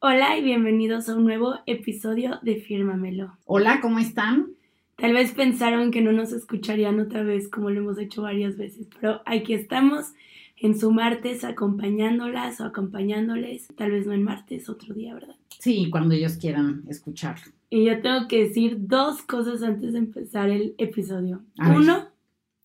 Hola 0.00 0.38
y 0.38 0.44
bienvenidos 0.44 1.08
a 1.08 1.16
un 1.16 1.24
nuevo 1.24 1.56
episodio 1.66 2.38
de 2.42 2.54
Fírmamelo. 2.54 3.36
Hola, 3.46 3.80
¿cómo 3.80 3.98
están? 3.98 4.52
Tal 4.94 5.12
vez 5.12 5.32
pensaron 5.32 5.90
que 5.90 6.00
no 6.00 6.12
nos 6.12 6.30
escucharían 6.30 7.00
otra 7.00 7.24
vez 7.24 7.48
como 7.48 7.70
lo 7.70 7.80
hemos 7.80 7.98
hecho 7.98 8.22
varias 8.22 8.56
veces, 8.56 8.86
pero 8.94 9.22
aquí 9.26 9.54
estamos 9.54 10.12
en 10.56 10.78
su 10.78 10.92
martes 10.92 11.42
acompañándolas 11.42 12.60
o 12.60 12.64
acompañándoles, 12.66 13.66
tal 13.74 13.90
vez 13.90 14.06
no 14.06 14.12
en 14.12 14.22
martes, 14.22 14.68
otro 14.68 14.94
día, 14.94 15.14
¿verdad? 15.14 15.34
Sí, 15.58 15.90
cuando 15.90 16.14
ellos 16.14 16.36
quieran 16.36 16.84
escucharlo. 16.88 17.50
Y 17.68 17.86
yo 17.86 18.00
tengo 18.00 18.28
que 18.28 18.44
decir 18.44 18.76
dos 18.78 19.22
cosas 19.22 19.64
antes 19.64 19.94
de 19.94 19.98
empezar 19.98 20.48
el 20.48 20.76
episodio. 20.78 21.42
A 21.58 21.70
ver. 21.70 21.78
Uno, 21.78 22.08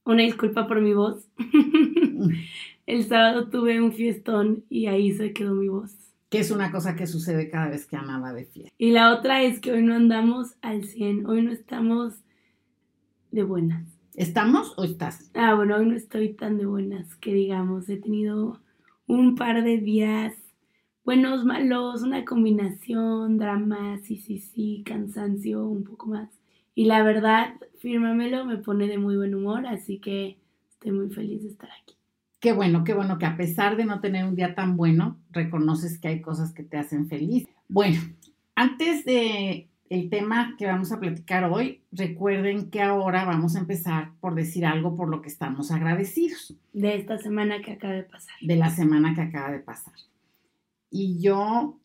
una 0.05 0.21
disculpa 0.21 0.67
por 0.67 0.81
mi 0.81 0.93
voz. 0.93 1.27
el 2.85 3.03
sábado 3.05 3.49
tuve 3.49 3.81
un 3.81 3.91
fiestón 3.91 4.65
y 4.69 4.85
ahí 4.85 5.11
se 5.13 5.33
quedó 5.33 5.55
mi 5.55 5.67
voz. 5.67 6.02
Que 6.33 6.39
es 6.39 6.49
una 6.49 6.71
cosa 6.71 6.95
que 6.95 7.05
sucede 7.05 7.47
cada 7.47 7.69
vez 7.69 7.85
que 7.85 7.95
Ana 7.95 8.19
va 8.19 8.33
de 8.33 8.45
fiesta. 8.45 8.73
Y 8.79 8.89
la 8.89 9.13
otra 9.13 9.43
es 9.43 9.59
que 9.59 9.71
hoy 9.71 9.83
no 9.83 9.93
andamos 9.93 10.55
al 10.63 10.83
100, 10.83 11.27
hoy 11.27 11.43
no 11.43 11.51
estamos 11.51 12.15
de 13.29 13.43
buenas. 13.43 13.87
¿Estamos 14.15 14.73
o 14.75 14.83
estás? 14.83 15.29
Ah, 15.35 15.53
bueno, 15.53 15.75
hoy 15.75 15.85
no 15.85 15.95
estoy 15.95 16.33
tan 16.33 16.57
de 16.57 16.65
buenas 16.65 17.15
que 17.17 17.35
digamos. 17.35 17.87
He 17.87 17.97
tenido 17.97 18.59
un 19.05 19.35
par 19.35 19.63
de 19.63 19.77
días 19.77 20.33
buenos, 21.05 21.45
malos, 21.45 22.01
una 22.01 22.25
combinación, 22.25 23.37
drama, 23.37 23.99
sí, 23.99 24.17
sí, 24.17 24.39
sí, 24.39 24.81
cansancio, 24.83 25.63
un 25.63 25.83
poco 25.83 26.07
más. 26.07 26.31
Y 26.73 26.85
la 26.85 27.03
verdad, 27.03 27.53
fírmamelo, 27.77 28.43
me 28.43 28.57
pone 28.57 28.87
de 28.87 28.97
muy 28.97 29.17
buen 29.17 29.35
humor, 29.35 29.67
así 29.67 29.99
que 29.99 30.39
estoy 30.71 30.93
muy 30.93 31.11
feliz 31.11 31.43
de 31.43 31.49
estar 31.49 31.69
aquí. 31.79 31.95
Qué 32.43 32.51
bueno, 32.51 32.83
qué 32.83 32.93
bueno 32.93 33.19
que 33.19 33.25
a 33.25 33.37
pesar 33.37 33.77
de 33.77 33.85
no 33.85 34.01
tener 34.01 34.25
un 34.25 34.35
día 34.35 34.53
tan 34.53 34.75
bueno, 34.75 35.17
reconoces 35.31 35.97
que 35.97 36.09
hay 36.09 36.21
cosas 36.21 36.51
que 36.51 36.61
te 36.61 36.75
hacen 36.75 37.07
feliz. 37.07 37.47
Bueno, 37.69 38.01
antes 38.53 39.05
de 39.05 39.69
el 39.89 40.09
tema 40.09 40.53
que 40.57 40.65
vamos 40.65 40.91
a 40.91 40.99
platicar 40.99 41.45
hoy, 41.45 41.83
recuerden 41.93 42.69
que 42.69 42.81
ahora 42.81 43.23
vamos 43.23 43.55
a 43.55 43.59
empezar 43.59 44.11
por 44.19 44.35
decir 44.35 44.65
algo 44.65 44.93
por 44.93 45.07
lo 45.07 45.21
que 45.21 45.29
estamos 45.29 45.71
agradecidos 45.71 46.53
De 46.73 46.95
esta 46.95 47.17
semana 47.17 47.61
que 47.61 47.71
acaba 47.71 47.93
de 47.93 48.03
pasar. 48.03 48.35
de 48.41 48.57
la 48.57 48.69
semana 48.71 49.15
que 49.15 49.21
acaba 49.21 49.49
de 49.49 49.59
pasar. 49.59 49.93
Y 50.89 51.21
yo 51.21 51.79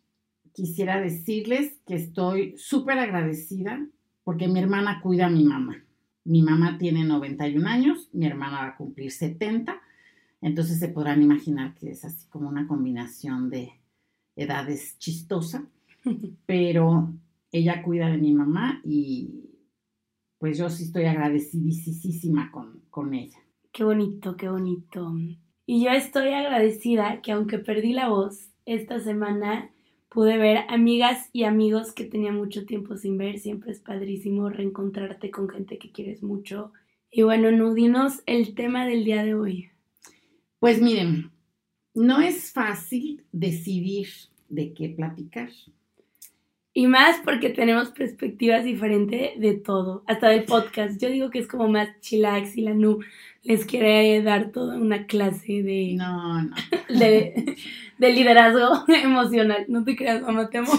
quisiera 0.55 1.01
decirles 1.01 1.79
que 1.87 1.95
estoy 1.95 2.57
súper 2.59 2.99
agradecida 2.99 3.87
porque 4.25 4.49
mi 4.49 4.59
hermana 4.59 5.03
cuida 5.03 5.27
a 5.27 5.31
mi 5.31 5.45
mamá. 5.45 5.85
Mi 6.25 6.43
mamá 6.43 6.79
tiene 6.79 7.05
91 7.05 7.65
años, 7.69 8.09
mi 8.13 8.27
hermana 8.27 8.63
va 8.63 8.67
a 8.71 8.77
cumplir 8.77 9.13
70, 9.13 9.81
entonces 10.41 10.79
se 10.79 10.89
podrán 10.89 11.23
imaginar 11.23 11.75
que 11.75 11.91
es 11.91 12.05
así 12.05 12.29
como 12.29 12.49
una 12.49 12.67
combinación 12.67 13.51
de 13.51 13.73
edades 14.37 14.99
chistosa, 14.99 15.69
pero 16.47 17.13
ella 17.51 17.83
cuida 17.83 18.09
de 18.09 18.19
mi 18.19 18.33
mamá 18.33 18.81
y 18.85 19.45
pues 20.39 20.59
yo 20.59 20.71
sí 20.71 20.85
estoy 20.85 21.05
agradecidísima 21.05 22.51
con, 22.53 22.83
con 22.91 23.15
ella. 23.15 23.39
Qué 23.73 23.85
bonito, 23.85 24.37
qué 24.37 24.49
bonito. 24.49 25.13
Y 25.67 25.85
yo 25.85 25.91
estoy 25.91 26.29
agradecida 26.29 27.21
que 27.21 27.33
aunque 27.33 27.59
perdí 27.59 27.93
la 27.93 28.09
voz, 28.09 28.51
esta 28.65 29.01
semana 29.01 29.71
pude 30.09 30.39
ver 30.39 30.65
amigas 30.69 31.29
y 31.33 31.45
amigos 31.45 31.93
que 31.93 32.05
tenía 32.05 32.33
mucho 32.33 32.65
tiempo 32.65 32.97
sin 32.97 33.19
ver. 33.19 33.39
Siempre 33.39 33.73
es 33.73 33.81
padrísimo 33.81 34.49
reencontrarte 34.49 35.31
con 35.31 35.49
gente 35.49 35.79
que 35.79 35.91
quieres 35.91 36.23
mucho. 36.23 36.73
Y 37.11 37.23
bueno, 37.23 37.51
Nudinos, 37.51 38.23
el 38.27 38.55
tema 38.55 38.87
del 38.87 39.05
día 39.05 39.23
de 39.25 39.35
hoy. 39.35 39.71
Pues 40.59 40.81
miren, 40.81 41.31
no 41.95 42.21
es 42.21 42.53
fácil 42.53 43.25
decidir 43.33 44.09
de 44.49 44.73
qué 44.73 44.89
platicar. 44.89 45.51
Y 46.75 46.87
más 46.87 47.21
porque 47.25 47.51
tenemos 47.51 47.91
perspectivas 47.91 48.65
diferentes 48.65 49.39
de 49.41 49.55
todo, 49.55 50.05
hasta 50.07 50.29
del 50.29 50.45
podcast. 50.45 51.01
Yo 51.01 51.09
digo 51.09 51.31
que 51.31 51.41
es 51.41 51.49
como 51.49 51.69
más 51.69 51.89
chillax 52.01 52.57
y 52.57 52.61
la 52.63 52.75
Nu 52.75 53.01
les 53.43 53.65
quiere 53.65 54.23
dar 54.23 54.53
toda 54.53 54.77
una 54.77 55.07
clase 55.07 55.63
de, 55.63 55.95
No, 55.97 56.43
no. 56.43 56.55
de, 56.89 57.57
de 57.99 58.13
liderazgo 58.13 58.85
emocional. 58.89 59.65
No 59.69 59.83
te 59.85 59.97
creas, 59.97 60.23
mamá, 60.23 60.51
te 60.51 60.59
amo. 60.59 60.73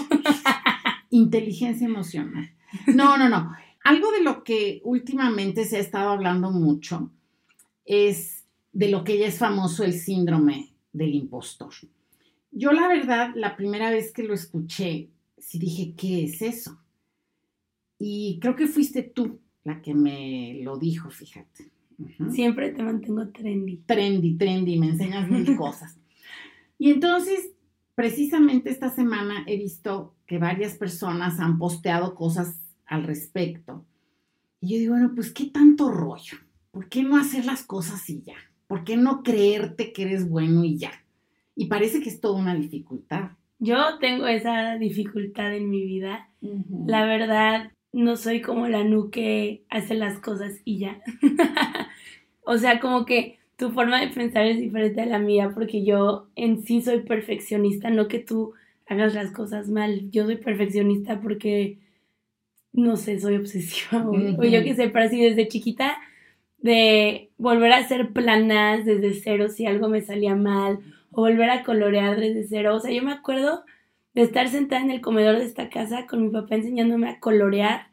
Inteligencia 1.10 1.86
emocional. 1.86 2.50
No, 2.86 3.18
no, 3.18 3.28
no. 3.28 3.52
Algo 3.82 4.12
de 4.12 4.22
lo 4.22 4.44
que 4.44 4.80
últimamente 4.84 5.64
se 5.64 5.78
ha 5.78 5.80
estado 5.80 6.10
hablando 6.10 6.50
mucho 6.50 7.10
es 7.84 8.39
de 8.72 8.88
lo 8.88 9.04
que 9.04 9.18
ya 9.18 9.26
es 9.26 9.38
famoso 9.38 9.84
el 9.84 9.94
síndrome 9.94 10.72
del 10.92 11.14
impostor. 11.14 11.72
Yo 12.52 12.72
la 12.72 12.88
verdad, 12.88 13.32
la 13.34 13.56
primera 13.56 13.90
vez 13.90 14.12
que 14.12 14.22
lo 14.22 14.34
escuché, 14.34 15.10
sí 15.38 15.58
dije, 15.58 15.94
¿qué 15.96 16.24
es 16.24 16.42
eso? 16.42 16.78
Y 17.98 18.38
creo 18.40 18.56
que 18.56 18.66
fuiste 18.66 19.02
tú 19.02 19.40
la 19.64 19.82
que 19.82 19.94
me 19.94 20.60
lo 20.62 20.78
dijo, 20.78 21.10
fíjate. 21.10 21.70
Siempre 22.30 22.70
te 22.70 22.82
mantengo 22.82 23.28
trendy. 23.28 23.76
trendy, 23.84 24.36
trendy, 24.36 24.78
me 24.78 24.88
enseñas 24.88 25.28
mil 25.28 25.54
cosas. 25.56 25.98
Y 26.78 26.90
entonces, 26.90 27.50
precisamente 27.94 28.70
esta 28.70 28.90
semana 28.90 29.44
he 29.46 29.58
visto 29.58 30.14
que 30.26 30.38
varias 30.38 30.76
personas 30.76 31.38
han 31.40 31.58
posteado 31.58 32.14
cosas 32.14 32.58
al 32.86 33.04
respecto. 33.04 33.84
Y 34.60 34.72
yo 34.72 34.78
digo, 34.78 34.94
bueno, 34.94 35.12
pues 35.14 35.30
qué 35.30 35.46
tanto 35.46 35.90
rollo. 35.90 36.38
¿Por 36.70 36.88
qué 36.88 37.02
no 37.02 37.18
hacer 37.18 37.44
las 37.44 37.62
cosas 37.64 38.08
y 38.08 38.22
ya? 38.22 38.36
¿Por 38.70 38.84
qué 38.84 38.96
no 38.96 39.24
creerte 39.24 39.92
que 39.92 40.02
eres 40.02 40.28
bueno 40.28 40.62
y 40.62 40.76
ya? 40.76 40.92
Y 41.56 41.66
parece 41.66 42.00
que 42.00 42.08
es 42.08 42.20
toda 42.20 42.38
una 42.38 42.54
dificultad. 42.54 43.30
Yo 43.58 43.98
tengo 43.98 44.28
esa 44.28 44.76
dificultad 44.76 45.52
en 45.56 45.70
mi 45.70 45.84
vida. 45.84 46.28
La 46.86 47.04
verdad, 47.04 47.72
no 47.92 48.14
soy 48.14 48.40
como 48.40 48.68
la 48.68 48.84
Nu 48.84 49.10
que 49.10 49.64
hace 49.70 49.94
las 49.94 50.20
cosas 50.20 50.60
y 50.64 50.78
ya. 50.78 51.00
o 52.44 52.58
sea, 52.58 52.78
como 52.78 53.06
que 53.06 53.40
tu 53.56 53.72
forma 53.72 54.00
de 54.00 54.06
pensar 54.06 54.46
es 54.46 54.60
diferente 54.60 55.00
a 55.00 55.06
la 55.06 55.18
mía 55.18 55.50
porque 55.52 55.84
yo 55.84 56.28
en 56.36 56.62
sí 56.62 56.80
soy 56.80 57.00
perfeccionista, 57.00 57.90
no 57.90 58.06
que 58.06 58.20
tú 58.20 58.52
hagas 58.86 59.14
las 59.14 59.32
cosas 59.32 59.68
mal. 59.68 60.12
Yo 60.12 60.26
soy 60.26 60.36
perfeccionista 60.36 61.20
porque, 61.20 61.78
no 62.72 62.96
sé, 62.96 63.18
soy 63.18 63.34
obsesiva 63.34 64.06
o, 64.06 64.12
o 64.12 64.44
yo 64.44 64.62
qué 64.62 64.76
sé, 64.76 64.90
pero 64.90 65.06
así 65.06 65.20
desde 65.20 65.48
chiquita 65.48 65.98
de 66.62 67.30
volver 67.38 67.72
a 67.72 67.78
hacer 67.78 68.12
planas 68.12 68.84
desde 68.84 69.14
cero 69.14 69.48
si 69.48 69.66
algo 69.66 69.88
me 69.88 70.02
salía 70.02 70.34
mal 70.36 70.80
o 71.10 71.22
volver 71.22 71.50
a 71.50 71.64
colorear 71.64 72.18
desde 72.20 72.46
cero. 72.46 72.76
O 72.76 72.80
sea, 72.80 72.92
yo 72.92 73.02
me 73.02 73.12
acuerdo 73.12 73.64
de 74.14 74.22
estar 74.22 74.48
sentada 74.48 74.82
en 74.82 74.90
el 74.90 75.00
comedor 75.00 75.38
de 75.38 75.44
esta 75.44 75.68
casa 75.68 76.06
con 76.06 76.22
mi 76.22 76.30
papá 76.30 76.56
enseñándome 76.56 77.08
a 77.08 77.20
colorear 77.20 77.88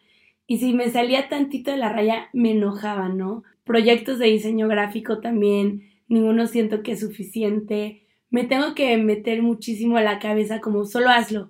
y 0.47 0.59
si 0.59 0.73
me 0.73 0.89
salía 0.89 1.29
tantito 1.29 1.71
de 1.71 1.77
la 1.77 1.91
raya 1.91 2.29
me 2.33 2.51
enojaba, 2.51 3.09
¿no? 3.09 3.43
Proyectos 3.65 4.17
de 4.17 4.27
diseño 4.27 4.67
gráfico 4.67 5.19
también, 5.19 5.83
ninguno 6.07 6.47
siento 6.47 6.83
que 6.83 6.93
es 6.93 7.01
suficiente. 7.01 8.03
Me 8.29 8.45
tengo 8.45 8.73
que 8.73 8.97
meter 8.97 9.41
muchísimo 9.41 9.97
a 9.97 10.01
la 10.01 10.19
cabeza 10.19 10.61
como 10.61 10.85
solo 10.85 11.09
hazlo. 11.09 11.49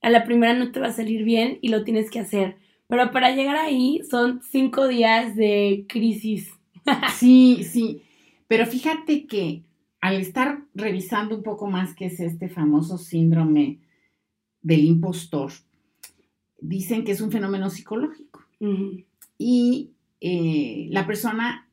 A 0.00 0.08
la 0.08 0.24
primera 0.24 0.54
no 0.54 0.72
te 0.72 0.80
va 0.80 0.88
a 0.88 0.92
salir 0.92 1.24
bien 1.24 1.58
y 1.60 1.68
lo 1.68 1.84
tienes 1.84 2.10
que 2.10 2.20
hacer. 2.20 2.56
Pero 2.88 3.10
para 3.10 3.34
llegar 3.34 3.56
ahí 3.56 4.00
son 4.08 4.40
cinco 4.42 4.88
días 4.88 5.36
de 5.36 5.84
crisis. 5.88 6.57
Sí, 7.18 7.64
sí. 7.64 8.02
Pero 8.46 8.66
fíjate 8.66 9.26
que 9.26 9.64
al 10.00 10.16
estar 10.16 10.64
revisando 10.74 11.36
un 11.36 11.42
poco 11.42 11.66
más 11.66 11.94
qué 11.94 12.06
es 12.06 12.20
este 12.20 12.48
famoso 12.48 12.98
síndrome 12.98 13.80
del 14.62 14.84
impostor, 14.84 15.52
dicen 16.60 17.04
que 17.04 17.12
es 17.12 17.20
un 17.20 17.30
fenómeno 17.30 17.70
psicológico 17.70 18.44
y 19.38 19.92
eh, 20.20 20.88
la 20.90 21.06
persona 21.06 21.68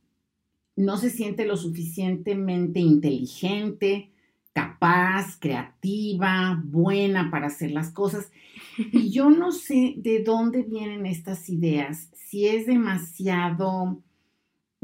no 0.76 0.98
se 0.98 1.09
siente 1.09 1.46
lo 1.46 1.58
suficientemente 1.58 2.80
inteligente, 2.80 4.12
capaz, 4.53 5.38
creativa, 5.40 6.62
buena 6.64 7.32
para 7.32 7.47
hacer 7.47 7.72
las 7.72 7.92
cosas. 7.92 8.32
Y 8.91 9.09
yo 9.09 9.29
no 9.29 9.52
sé 9.52 9.96
de 9.97 10.23
dónde 10.23 10.64
vienen 10.64 11.06
estas 11.06 11.50
ideas, 11.50 12.09
si 12.14 12.47
es 12.47 12.66
demasiado 12.66 14.02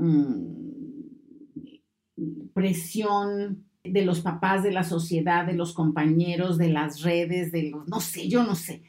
mm, 0.01 0.61
presión 2.53 3.65
de 3.83 4.05
los 4.05 4.21
papás, 4.21 4.63
de 4.63 4.71
la 4.71 4.83
sociedad, 4.83 5.45
de 5.45 5.53
los 5.53 5.73
compañeros, 5.73 6.57
de 6.57 6.69
las 6.69 7.01
redes, 7.01 7.51
de 7.51 7.69
los, 7.71 7.87
no 7.87 7.99
sé, 7.99 8.27
yo 8.29 8.43
no 8.43 8.55
sé. 8.55 8.83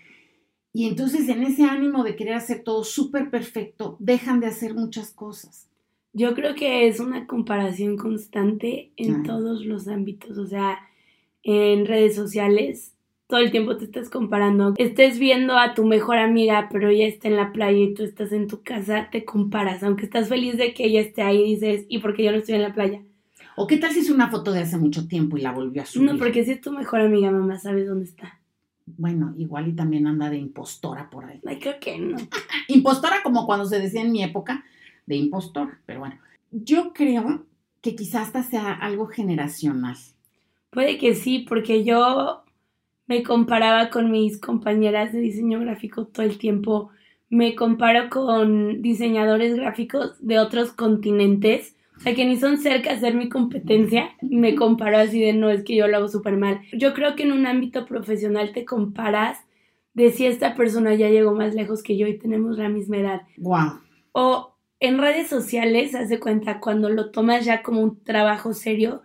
Y 0.75 0.87
entonces 0.87 1.29
en 1.29 1.43
ese 1.43 1.65
ánimo 1.65 2.03
de 2.05 2.17
querer 2.17 2.35
hacer 2.35 2.63
todo 2.63 2.85
súper 2.85 3.31
perfecto, 3.31 3.97
dejan 4.01 4.41
de 4.41 4.47
hacer 4.47 4.75
muchas 4.75 5.13
cosas. 5.13 5.69
Yo 6.15 6.35
creo 6.35 6.55
que 6.55 6.87
es 6.89 7.01
una 7.01 7.27
comparación 7.27 7.97
constante 7.97 8.93
en 8.97 9.17
Ah. 9.17 9.23
todos 9.25 9.65
los 9.65 9.89
ámbitos, 9.89 10.37
o 10.37 10.47
sea, 10.47 10.79
en 11.43 11.87
redes 11.87 12.15
sociales, 12.15 12.95
todo 13.33 13.41
el 13.41 13.51
tiempo 13.51 13.79
te 13.79 13.87
estás 13.87 14.11
comparando. 14.11 14.75
Estés 14.77 15.19
viendo 15.19 15.57
a 15.57 15.73
tu 15.73 15.87
mejor 15.87 16.19
amiga, 16.19 16.69
pero 16.71 16.91
ella 16.91 17.07
está 17.07 17.29
en 17.29 17.37
la 17.37 17.51
playa 17.51 17.79
y 17.79 17.95
tú 17.95 18.03
estás 18.03 18.31
en 18.31 18.47
tu 18.47 18.63
casa, 18.63 19.09
te 19.11 19.25
comparas, 19.25 19.83
aunque 19.83 20.05
estás 20.05 20.29
feliz 20.29 20.59
de 20.59 20.75
que 20.75 20.85
ella 20.85 21.01
esté 21.01 21.23
ahí, 21.23 21.43
dices, 21.43 21.87
¿y 21.89 22.01
por 22.01 22.15
qué 22.15 22.25
yo 22.25 22.31
no 22.31 22.37
estoy 22.37 22.57
en 22.57 22.63
la 22.63 22.75
playa? 22.75 23.01
¿O 23.57 23.67
qué 23.67 23.79
tal 23.79 23.93
si 23.93 24.01
es 24.01 24.11
una 24.11 24.29
foto 24.31 24.53
de 24.53 24.61
hace 24.61 24.77
mucho 24.77 25.09
tiempo 25.09 25.39
y 25.39 25.41
la 25.41 25.53
volvió 25.53 25.81
a 25.81 25.87
subir? 25.87 26.13
No, 26.13 26.19
porque 26.19 26.45
si 26.45 26.51
es 26.51 26.61
tu 26.61 26.73
mejor 26.73 27.01
amiga, 27.01 27.31
mamá, 27.31 27.59
sabes 27.59 27.89
dónde 27.89 28.05
está. 28.05 28.39
bueno, 28.85 29.33
igual 29.39 29.67
y 29.67 29.73
también 29.73 30.07
anda 30.07 30.29
de 30.29 30.37
impostora 30.37 31.09
por 31.09 31.25
ahí. 31.25 31.41
Ay, 31.47 31.59
creo 31.59 31.81
que 31.81 31.99
no. 31.99 32.19
impostora 32.69 33.23
como 33.23 33.47
cuando 33.47 33.65
se 33.65 33.81
decía 33.81 34.03
en 34.03 34.13
mi 34.13 34.23
época 34.23 34.63
de 35.07 35.17
impostor, 35.17 35.79
pero 35.87 36.01
bueno, 36.01 36.19
yo 36.51 36.93
creo 36.93 37.47
que 37.81 37.97
quizás 37.97 38.27
hasta 38.27 38.43
sea 38.43 38.75
algo 38.75 39.07
generacional. 39.07 39.97
Puede 40.69 40.99
que 40.99 41.15
sí, 41.15 41.47
porque 41.49 41.83
yo 41.83 42.42
me 43.13 43.23
comparaba 43.23 43.91
con 43.91 44.11
mis 44.11 44.41
compañeras 44.41 45.13
de 45.13 45.21
diseño 45.21 45.61
gráfico 45.61 46.07
todo 46.07 46.25
el 46.25 46.39
tiempo. 46.39 46.89
Me 47.29 47.55
comparo 47.55 48.09
con 48.09 48.81
diseñadores 48.81 49.55
gráficos 49.55 50.15
de 50.27 50.39
otros 50.39 50.73
continentes. 50.73 51.77
O 51.99 52.01
sea, 52.01 52.15
que 52.15 52.25
ni 52.25 52.39
son 52.39 52.57
cerca 52.57 52.95
de 52.95 53.01
ser 53.01 53.15
mi 53.15 53.29
competencia. 53.29 54.13
Me 54.23 54.55
comparo 54.55 54.97
así 54.97 55.21
de 55.21 55.35
no, 55.35 55.51
es 55.51 55.63
que 55.63 55.77
yo 55.77 55.89
lo 55.89 55.99
hago 55.99 56.09
súper 56.09 56.39
mal. 56.39 56.63
Yo 56.73 56.95
creo 56.95 57.15
que 57.15 57.25
en 57.25 57.33
un 57.33 57.47
ámbito 57.47 57.85
profesional 57.85 58.53
te 58.55 58.65
comparas 58.65 59.39
de 59.93 60.11
si 60.11 60.25
esta 60.25 60.55
persona 60.55 60.95
ya 60.95 61.11
llegó 61.11 61.35
más 61.35 61.55
lejos 61.55 61.83
que 61.83 61.99
yo 61.99 62.07
y 62.07 62.17
tenemos 62.17 62.57
la 62.57 62.71
misma 62.71 62.97
edad. 62.97 63.23
Wow. 63.37 63.81
O 64.13 64.55
en 64.81 64.97
redes 64.97 65.29
sociales, 65.29 65.95
hace 65.95 66.19
cuenta, 66.19 66.61
cuando 66.61 66.89
lo 66.89 67.11
tomas 67.11 67.45
ya 67.45 67.63
como 67.63 67.83
un 67.83 68.03
trabajo 68.03 68.55
serio, 68.55 69.03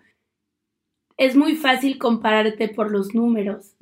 es 1.17 1.35
muy 1.35 1.55
fácil 1.55 1.97
compararte 1.97 2.69
por 2.69 2.91
los 2.91 3.13
números. 3.13 3.75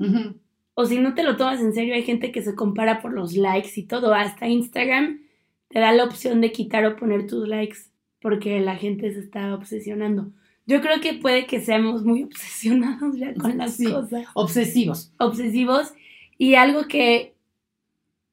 O 0.74 0.86
si 0.86 1.00
no 1.00 1.14
te 1.14 1.24
lo 1.24 1.38
tomas 1.38 1.62
en 1.62 1.74
serio, 1.74 1.94
hay 1.94 2.04
gente 2.04 2.32
que 2.32 2.42
se 2.42 2.56
compara 2.56 3.02
por 3.02 3.14
los 3.14 3.36
likes 3.36 3.72
y 3.76 3.84
todo. 3.84 4.14
Hasta 4.14 4.48
Instagram 4.48 5.22
te 5.70 5.80
da 5.80 5.92
la 5.92 6.06
opción 6.06 6.42
de 6.42 6.52
quitar 6.52 6.86
o 6.86 6.96
poner 6.96 7.28
tus 7.28 7.48
likes 7.48 7.78
porque 8.22 8.60
la 8.60 8.76
gente 8.76 9.12
se 9.14 9.20
está 9.20 9.54
obsesionando. 9.54 10.32
Yo 10.66 10.82
creo 10.82 11.00
que 11.00 11.14
puede 11.14 11.46
que 11.46 11.62
seamos 11.62 12.04
muy 12.04 12.24
obsesionados 12.26 13.18
ya 13.18 13.34
con 13.36 13.58
las 13.58 13.78
cosas. 13.78 14.26
Obsesivos. 14.34 15.14
Obsesivos. 15.20 15.94
Y 16.38 16.56
algo 16.56 16.88
que 16.88 17.36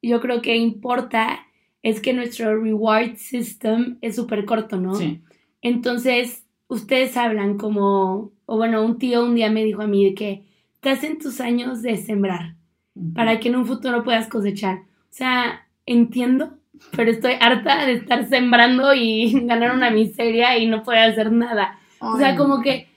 yo 0.01 0.21
creo 0.21 0.43
que 0.43 0.57
importa 0.57 1.47
es 1.83 2.01
que 2.01 2.13
nuestro 2.13 2.61
reward 2.61 3.17
system 3.17 3.99
es 4.01 4.17
súper 4.17 4.45
corto, 4.45 4.79
¿no? 4.79 4.95
Sí. 4.95 5.21
Entonces, 5.61 6.45
ustedes 6.69 7.17
hablan 7.17 7.59
como, 7.59 8.33
o 8.53 8.59
bueno, 8.59 8.85
un 8.85 8.99
tío 8.99 9.25
un 9.25 9.35
día 9.35 9.51
me 9.51 9.65
dijo 9.65 9.81
a 9.81 9.87
mí 9.87 10.05
de 10.05 10.15
que 10.15 10.45
estás 10.75 11.03
en 11.05 11.19
tus 11.19 11.41
años 11.41 11.81
de 11.81 11.97
sembrar 11.97 12.55
para 13.15 13.41
que 13.41 13.49
en 13.49 13.57
un 13.57 13.65
futuro 13.65 14.05
puedas 14.05 14.29
cosechar. 14.29 14.81
O 14.81 15.09
sea, 15.09 15.67
entiendo, 15.87 16.59
pero 16.95 17.11
estoy 17.11 17.33
harta 17.41 17.87
de 17.87 17.95
estar 17.95 18.29
sembrando 18.29 18.93
y 18.93 19.33
ganar 19.47 19.75
una 19.75 19.91
miseria 19.91 20.59
y 20.59 20.67
no 20.67 20.83
poder 20.83 21.13
hacer 21.13 21.33
nada. 21.33 21.79
o 21.99 22.19
sea, 22.19 22.37
como 22.37 22.61
que 22.61 22.89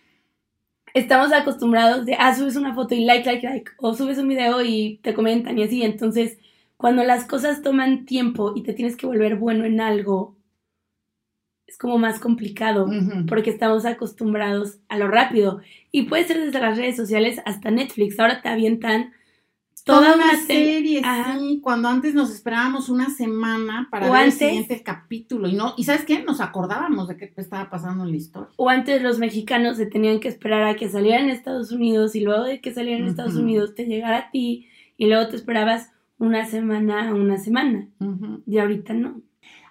estamos 0.93 1.31
acostumbrados 1.31 2.05
de, 2.05 2.15
ah, 2.15 2.35
subes 2.35 2.57
una 2.57 2.75
foto 2.75 2.93
y 2.93 3.05
like, 3.05 3.25
like, 3.25 3.47
like, 3.47 3.71
o 3.77 3.93
subes 3.93 4.17
un 4.17 4.27
video 4.27 4.61
y 4.61 4.99
te 5.03 5.13
comentan 5.13 5.57
y 5.57 5.63
así. 5.63 5.83
Entonces, 5.83 6.37
cuando 6.75 7.05
las 7.05 7.23
cosas 7.23 7.61
toman 7.61 8.05
tiempo 8.05 8.51
y 8.57 8.63
te 8.63 8.73
tienes 8.73 8.97
que 8.97 9.07
volver 9.07 9.37
bueno 9.37 9.63
en 9.63 9.79
algo 9.79 10.35
es 11.67 11.77
como 11.77 11.97
más 11.97 12.19
complicado 12.19 12.87
porque 13.27 13.49
estamos 13.49 13.85
acostumbrados 13.85 14.79
a 14.87 14.97
lo 14.97 15.07
rápido. 15.07 15.61
Y 15.91 16.03
puede 16.03 16.25
ser 16.25 16.45
desde 16.45 16.59
las 16.59 16.77
redes 16.77 16.95
sociales 16.95 17.41
hasta 17.45 17.71
Netflix. 17.71 18.19
Ahora 18.19 18.41
te 18.41 18.49
avientan 18.49 19.13
toda, 19.83 20.15
una, 20.15 20.35
serie, 20.37 21.01
sí, 21.37 21.59
cuando 21.61 21.87
antes 21.87 22.15
nos 22.15 22.31
esperábamos 22.31 22.89
una 22.89 23.11
semana 23.11 23.87
para 23.91 24.09
ver 24.11 24.25
el 24.25 24.31
siguiente 24.31 24.81
capítulo 24.81 25.47
y 25.47 25.53
no, 25.53 25.75
y 25.77 25.83
¿sabes 25.83 26.05
qué? 26.05 26.23
Nos 26.23 26.41
acordábamos 26.41 27.07
de 27.07 27.17
qué 27.17 27.31
estaba 27.37 27.69
pasando 27.69 28.03
en 28.03 28.09
la 28.09 28.17
historia. 28.17 28.49
O 28.57 28.69
antes 28.69 29.03
los 29.03 29.19
mexicanos 29.19 29.77
se 29.77 29.85
tenían 29.85 30.19
que 30.19 30.27
esperar 30.27 30.63
a 30.63 30.75
que 30.75 30.89
salieran 30.89 31.25
en 31.25 31.29
Estados 31.29 31.71
Unidos 31.71 32.15
y 32.15 32.21
luego 32.21 32.45
de 32.45 32.61
que 32.61 32.73
salieran 32.73 33.03
en 33.03 33.09
Estados 33.09 33.35
Unidos 33.35 33.75
te 33.75 33.85
llegara 33.85 34.17
a 34.17 34.31
ti 34.31 34.67
y 34.97 35.05
luego 35.05 35.27
te 35.27 35.35
esperabas 35.35 35.91
una 36.17 36.45
semana 36.45 37.09
a 37.09 37.13
una 37.13 37.37
semana. 37.37 37.87
Y 38.47 38.57
ahorita 38.57 38.93
no. 38.93 39.21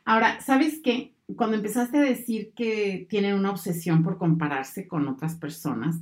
Ahora, 0.05 0.41
¿sabes 0.41 0.81
qué? 0.83 1.14
Cuando 1.37 1.57
empezaste 1.57 1.99
a 1.99 2.03
decir 2.03 2.53
que 2.55 3.07
tienen 3.09 3.35
una 3.35 3.51
obsesión 3.51 4.03
por 4.03 4.19
compararse 4.19 4.87
con 4.87 5.09
otras 5.09 5.35
personas, 5.37 6.01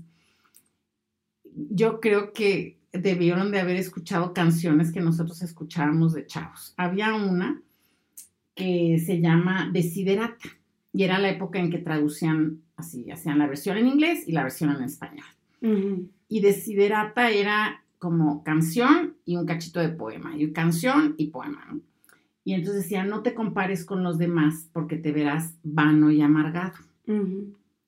yo 1.54 2.00
creo 2.00 2.32
que 2.32 2.78
debieron 2.92 3.50
de 3.50 3.60
haber 3.60 3.76
escuchado 3.76 4.32
canciones 4.34 4.92
que 4.92 5.00
nosotros 5.00 5.42
escuchábamos 5.42 6.12
de 6.12 6.26
chavos. 6.26 6.74
Había 6.76 7.14
una 7.14 7.60
que 8.54 9.02
se 9.04 9.20
llama 9.20 9.70
Desiderata 9.72 10.48
y 10.92 11.04
era 11.04 11.18
la 11.18 11.30
época 11.30 11.58
en 11.58 11.70
que 11.70 11.78
traducían 11.78 12.60
así, 12.76 13.10
hacían 13.10 13.38
la 13.38 13.46
versión 13.46 13.78
en 13.78 13.88
inglés 13.88 14.24
y 14.26 14.32
la 14.32 14.42
versión 14.42 14.70
en 14.70 14.82
español. 14.82 15.24
Y 16.28 16.40
Desiderata 16.40 17.30
era 17.30 17.82
como 17.98 18.42
canción 18.42 19.16
y 19.24 19.36
un 19.36 19.46
cachito 19.46 19.80
de 19.80 19.90
poema, 19.90 20.36
y 20.36 20.52
canción 20.52 21.14
y 21.16 21.28
poema. 21.28 21.78
Y 22.44 22.54
entonces 22.54 22.82
decía, 22.82 23.04
no 23.04 23.22
te 23.22 23.34
compares 23.34 23.84
con 23.84 24.02
los 24.02 24.18
demás 24.18 24.68
porque 24.72 24.96
te 24.96 25.12
verás 25.12 25.58
vano 25.62 26.10
y 26.10 26.22
amargado. 26.22 26.74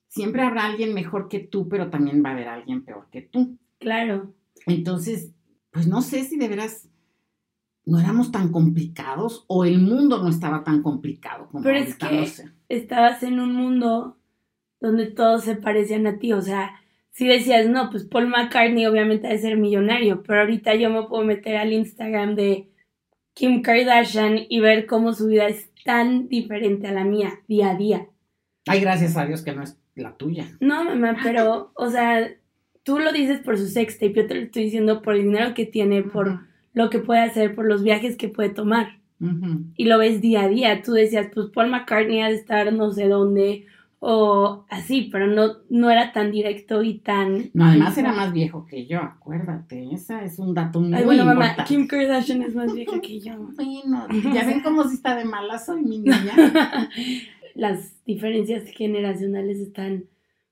Siempre 0.08 0.42
habrá 0.42 0.66
alguien 0.66 0.94
mejor 0.94 1.28
que 1.28 1.40
tú, 1.40 1.68
pero 1.68 1.90
también 1.90 2.22
va 2.24 2.30
a 2.30 2.32
haber 2.34 2.48
alguien 2.48 2.84
peor 2.84 3.08
que 3.10 3.22
tú. 3.22 3.58
Claro. 3.78 4.32
Entonces, 4.66 5.32
pues 5.70 5.88
no 5.88 6.02
sé 6.02 6.24
si 6.24 6.38
de 6.38 6.48
veras 6.48 6.88
no 7.86 8.00
éramos 8.00 8.32
tan 8.32 8.50
complicados 8.50 9.44
o 9.46 9.64
el 9.64 9.80
mundo 9.80 10.22
no 10.22 10.28
estaba 10.28 10.64
tan 10.64 10.82
complicado 10.82 11.48
como 11.48 11.62
Pero 11.62 11.78
es 11.78 11.96
que 11.96 12.26
estabas 12.68 13.22
en 13.22 13.40
un 13.40 13.54
mundo 13.54 14.16
donde 14.80 15.06
todos 15.06 15.44
se 15.44 15.56
parecían 15.56 16.06
a 16.06 16.18
ti, 16.18 16.32
o 16.32 16.40
sea, 16.40 16.80
si 17.10 17.26
decías, 17.26 17.68
no, 17.68 17.90
pues 17.90 18.04
Paul 18.04 18.28
McCartney 18.28 18.86
obviamente 18.86 19.28
debe 19.28 19.38
ser 19.38 19.56
millonario, 19.56 20.22
pero 20.22 20.40
ahorita 20.40 20.74
yo 20.74 20.90
me 20.90 21.04
puedo 21.04 21.24
meter 21.24 21.56
al 21.56 21.72
Instagram 21.72 22.34
de 22.34 22.68
Kim 23.34 23.62
Kardashian 23.62 24.46
y 24.48 24.60
ver 24.60 24.86
cómo 24.86 25.12
su 25.12 25.26
vida 25.26 25.48
es 25.48 25.70
tan 25.84 26.28
diferente 26.28 26.86
a 26.86 26.92
la 26.92 27.04
mía 27.04 27.40
día 27.46 27.70
a 27.70 27.75
día. 27.75 28.06
Ay, 28.66 28.81
gracias 28.81 29.16
a 29.16 29.26
Dios 29.26 29.42
que 29.42 29.52
no 29.52 29.62
es 29.62 29.76
la 29.94 30.16
tuya. 30.16 30.46
No, 30.60 30.84
mamá, 30.84 31.19
pero, 31.22 31.72
o 31.75 31.90
sea, 31.90 32.31
tú 32.82 32.98
lo 32.98 33.12
dices 33.12 33.40
por 33.40 33.58
su 33.58 33.66
sextape, 33.66 34.14
yo 34.14 34.26
te 34.26 34.34
lo 34.34 34.40
estoy 34.42 34.64
diciendo 34.64 35.02
por 35.02 35.14
el 35.14 35.25
dinero 35.25 35.54
que 35.54 35.66
tiene, 35.66 36.02
por 36.02 36.40
lo 36.72 36.90
que 36.90 36.98
puede 36.98 37.20
hacer, 37.20 37.54
por 37.54 37.66
los 37.66 37.82
viajes 37.82 38.16
que 38.16 38.28
puede 38.28 38.50
tomar. 38.50 38.98
Y 39.76 39.86
lo 39.86 39.96
ves 39.96 40.20
día 40.20 40.42
a 40.42 40.48
día. 40.48 40.82
Tú 40.82 40.92
decías, 40.92 41.28
pues 41.32 41.46
Paul 41.46 41.70
McCartney 41.70 42.20
ha 42.20 42.28
de 42.28 42.34
estar 42.34 42.70
no 42.75 42.90
sé 42.90 43.08
dónde, 43.08 43.64
o 44.06 44.66
así, 44.68 45.08
pero 45.10 45.26
no, 45.26 45.54
no 45.70 45.90
era 45.90 46.12
tan 46.12 46.30
directo 46.30 46.82
y 46.82 46.98
tan... 46.98 47.50
No, 47.54 47.64
además 47.64 47.96
era 47.96 48.12
más 48.12 48.34
viejo 48.34 48.66
que 48.66 48.86
yo, 48.86 49.00
acuérdate, 49.00 49.88
esa 49.94 50.22
es 50.22 50.38
un 50.38 50.52
dato 50.52 50.78
muy 50.78 50.92
Ay, 50.92 51.04
bueno, 51.06 51.24
mamá, 51.24 51.56
Kim 51.66 51.86
Kardashian 51.86 52.42
es 52.42 52.54
más 52.54 52.74
vieja 52.74 53.00
que 53.00 53.18
yo. 53.18 53.32
Bueno, 53.56 54.06
ya 54.34 54.44
ven 54.44 54.60
cómo 54.60 54.84
si 54.84 54.96
está 54.96 55.17
de 55.17 55.24
mala 55.24 55.58
soy 55.58 55.82
mi 55.82 56.00
niña. 56.00 56.34
Las 57.55 58.05
diferencias 58.05 58.64
generacionales 58.69 59.58
están 59.58 60.05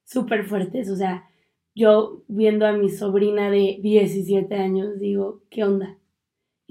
súper 0.02 0.46
fuertes, 0.46 0.88
o 0.88 0.96
sea, 0.96 1.28
yo 1.74 2.22
viendo 2.28 2.66
a 2.66 2.72
mi 2.72 2.88
sobrina 2.88 3.50
de 3.50 3.80
17 3.82 4.54
años 4.54 4.98
digo, 4.98 5.42
¿qué 5.50 5.64
onda? 5.64 5.98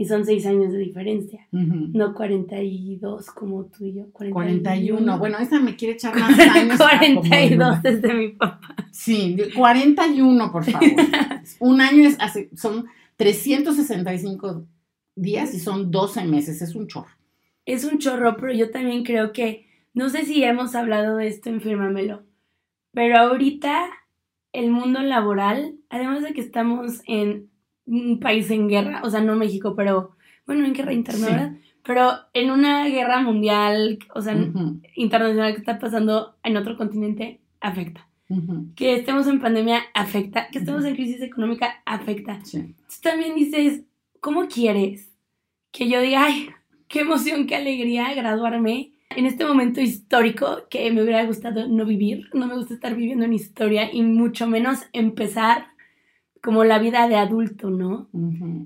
Y 0.01 0.05
son 0.05 0.25
seis 0.25 0.47
años 0.47 0.73
de 0.73 0.79
diferencia, 0.79 1.47
no 1.51 2.15
42 2.15 3.27
como 3.27 3.65
tú 3.65 3.85
y 3.85 3.93
yo. 3.93 4.11
41. 4.11 5.19
Bueno, 5.19 5.37
esa 5.37 5.59
me 5.59 5.75
quiere 5.75 5.93
echar 5.93 6.17
más 6.17 6.39
años. 6.39 6.75
42 6.75 7.83
desde 7.83 8.11
mi 8.15 8.29
papá. 8.29 8.59
Sí, 8.89 9.37
41, 9.55 10.51
por 10.51 10.65
favor. 10.65 10.89
Un 11.59 11.81
año 11.81 12.07
es 12.07 12.17
hace, 12.19 12.49
son 12.55 12.87
365 13.17 14.65
días 15.15 15.53
y 15.53 15.59
son 15.59 15.91
12 15.91 16.25
meses, 16.25 16.63
es 16.63 16.73
un 16.73 16.87
chorro. 16.87 17.15
Es 17.67 17.83
un 17.83 17.99
chorro, 17.99 18.37
pero 18.37 18.53
yo 18.53 18.71
también 18.71 19.03
creo 19.03 19.33
que, 19.33 19.67
no 19.93 20.09
sé 20.09 20.25
si 20.25 20.43
hemos 20.43 20.73
hablado 20.73 21.17
de 21.17 21.27
esto 21.27 21.49
en 21.49 21.61
Fírmamelo, 21.61 22.23
pero 22.91 23.19
ahorita 23.19 23.87
el 24.51 24.71
mundo 24.71 24.99
laboral, 25.03 25.75
además 25.89 26.23
de 26.23 26.33
que 26.33 26.41
estamos 26.41 27.03
en 27.05 27.51
un 27.91 28.19
país 28.19 28.49
en 28.49 28.69
guerra, 28.69 29.01
o 29.03 29.09
sea, 29.09 29.21
no 29.21 29.35
México, 29.35 29.75
pero 29.75 30.11
bueno, 30.45 30.65
en 30.65 30.73
guerra 30.73 30.93
interna, 30.93 31.27
¿verdad? 31.27 31.53
Pero 31.83 32.11
en 32.33 32.51
una 32.51 32.87
guerra 32.87 33.21
mundial, 33.21 33.99
o 34.13 34.21
sea, 34.21 34.35
internacional 34.95 35.53
que 35.53 35.59
está 35.59 35.77
pasando 35.77 36.35
en 36.43 36.57
otro 36.57 36.77
continente, 36.77 37.41
afecta. 37.59 38.07
Que 38.75 38.95
estemos 38.95 39.27
en 39.27 39.41
pandemia, 39.41 39.81
afecta. 39.93 40.47
Que 40.51 40.59
estemos 40.59 40.85
en 40.85 40.95
crisis 40.95 41.21
económica, 41.21 41.81
afecta. 41.85 42.39
Tú 42.51 42.95
también 43.01 43.35
dices, 43.35 43.81
¿cómo 44.21 44.47
quieres 44.47 45.11
que 45.71 45.89
yo 45.89 45.99
diga, 45.99 46.25
ay, 46.25 46.49
qué 46.87 47.01
emoción, 47.01 47.45
qué 47.45 47.55
alegría 47.55 48.13
graduarme 48.13 48.93
en 49.09 49.25
este 49.25 49.43
momento 49.43 49.81
histórico 49.81 50.67
que 50.69 50.89
me 50.91 51.03
hubiera 51.03 51.25
gustado 51.25 51.67
no 51.67 51.83
vivir? 51.85 52.29
No 52.33 52.47
me 52.47 52.55
gusta 52.55 52.73
estar 52.73 52.95
viviendo 52.95 53.25
en 53.25 53.33
historia 53.33 53.89
y 53.91 54.01
mucho 54.03 54.47
menos 54.47 54.79
empezar 54.93 55.70
como 56.41 56.63
la 56.63 56.79
vida 56.79 57.07
de 57.07 57.15
adulto, 57.15 57.69
¿no? 57.69 58.09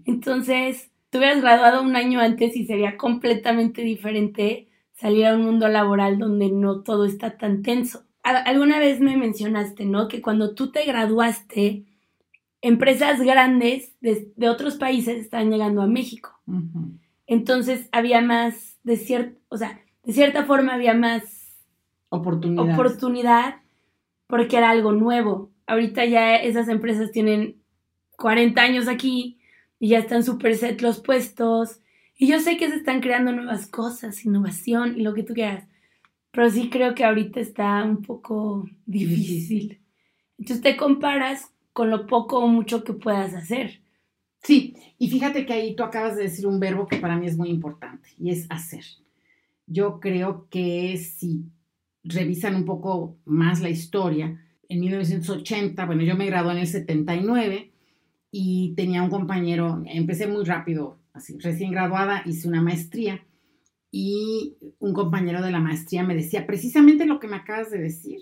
Entonces, 0.05 0.91
tú 1.09 1.17
hubieras 1.17 1.41
graduado 1.41 1.83
un 1.83 1.95
año 1.95 2.19
antes 2.19 2.55
y 2.55 2.65
sería 2.65 2.97
completamente 2.97 3.81
diferente 3.81 4.69
salir 4.93 5.25
a 5.25 5.35
un 5.35 5.43
mundo 5.43 5.67
laboral 5.67 6.17
donde 6.17 6.49
no 6.49 6.81
todo 6.81 7.05
está 7.05 7.37
tan 7.37 7.61
tenso. 7.61 8.03
Alguna 8.23 8.79
vez 8.79 9.01
me 9.01 9.17
mencionaste, 9.17 9.85
¿no? 9.85 10.07
Que 10.07 10.21
cuando 10.21 10.55
tú 10.55 10.71
te 10.71 10.83
graduaste, 10.85 11.85
empresas 12.61 13.21
grandes 13.21 13.93
de, 14.01 14.49
otros 14.49 14.77
países 14.77 15.17
estaban 15.19 15.51
llegando 15.51 15.81
a 15.81 15.87
México. 15.87 16.39
Entonces 17.27 17.89
había 17.91 18.21
más, 18.21 18.77
de 18.83 18.97
cierta, 18.97 19.37
o 19.49 19.57
sea, 19.57 19.79
de 20.03 20.13
cierta 20.13 20.45
forma 20.45 20.73
había 20.73 20.93
más 20.93 21.23
oportunidad 22.09 23.57
porque 24.27 24.57
era 24.57 24.69
algo 24.69 24.91
nuevo. 24.91 25.51
Ahorita 25.67 26.05
ya 26.05 26.35
esas 26.35 26.67
empresas 26.67 27.11
tienen 27.11 27.57
40 28.17 28.61
años 28.61 28.87
aquí 28.87 29.39
y 29.79 29.89
ya 29.89 29.99
están 29.99 30.23
súper 30.23 30.55
set 30.55 30.81
los 30.81 30.99
puestos. 30.99 31.79
Y 32.17 32.27
yo 32.27 32.39
sé 32.39 32.57
que 32.57 32.69
se 32.69 32.75
están 32.75 33.01
creando 33.01 33.31
nuevas 33.31 33.67
cosas, 33.67 34.25
innovación 34.25 34.97
y 34.97 35.01
lo 35.01 35.13
que 35.13 35.23
tú 35.23 35.33
quieras. 35.33 35.67
Pero 36.31 36.49
sí 36.49 36.69
creo 36.69 36.95
que 36.95 37.03
ahorita 37.03 37.39
está 37.39 37.83
un 37.83 38.01
poco 38.01 38.69
difícil. 38.85 39.79
Entonces 40.37 40.63
te 40.63 40.77
comparas 40.77 41.51
con 41.73 41.89
lo 41.89 42.07
poco 42.07 42.39
o 42.39 42.47
mucho 42.47 42.83
que 42.83 42.93
puedas 42.93 43.33
hacer. 43.33 43.81
Sí, 44.43 44.75
y 44.99 45.09
fíjate 45.09 45.45
que 45.45 45.53
ahí 45.53 45.75
tú 45.75 45.83
acabas 45.83 46.15
de 46.15 46.23
decir 46.23 46.45
un 46.45 46.59
verbo 46.59 46.87
que 46.87 46.97
para 46.97 47.17
mí 47.17 47.25
es 47.25 47.37
muy 47.37 47.49
importante 47.49 48.09
y 48.19 48.29
es 48.29 48.45
hacer. 48.49 48.83
Yo 49.65 49.99
creo 49.99 50.47
que 50.49 50.97
si 50.97 51.45
revisan 52.03 52.55
un 52.55 52.65
poco 52.65 53.17
más 53.25 53.61
la 53.61 53.69
historia, 53.69 54.39
en 54.69 54.79
1980, 54.79 55.85
bueno, 55.85 56.03
yo 56.03 56.15
me 56.15 56.27
gradué 56.27 56.53
en 56.53 56.59
el 56.59 56.67
79 56.67 57.71
y 58.37 58.73
tenía 58.75 59.01
un 59.01 59.09
compañero, 59.09 59.81
empecé 59.85 60.27
muy 60.27 60.43
rápido, 60.43 60.99
así, 61.13 61.37
recién 61.39 61.71
graduada, 61.71 62.21
hice 62.25 62.49
una 62.49 62.61
maestría 62.61 63.25
y 63.91 64.57
un 64.77 64.91
compañero 64.91 65.41
de 65.41 65.51
la 65.51 65.61
maestría 65.61 66.03
me 66.03 66.15
decía 66.15 66.45
precisamente 66.45 67.05
lo 67.05 67.21
que 67.21 67.29
me 67.29 67.37
acabas 67.37 67.71
de 67.71 67.77
decir. 67.77 68.19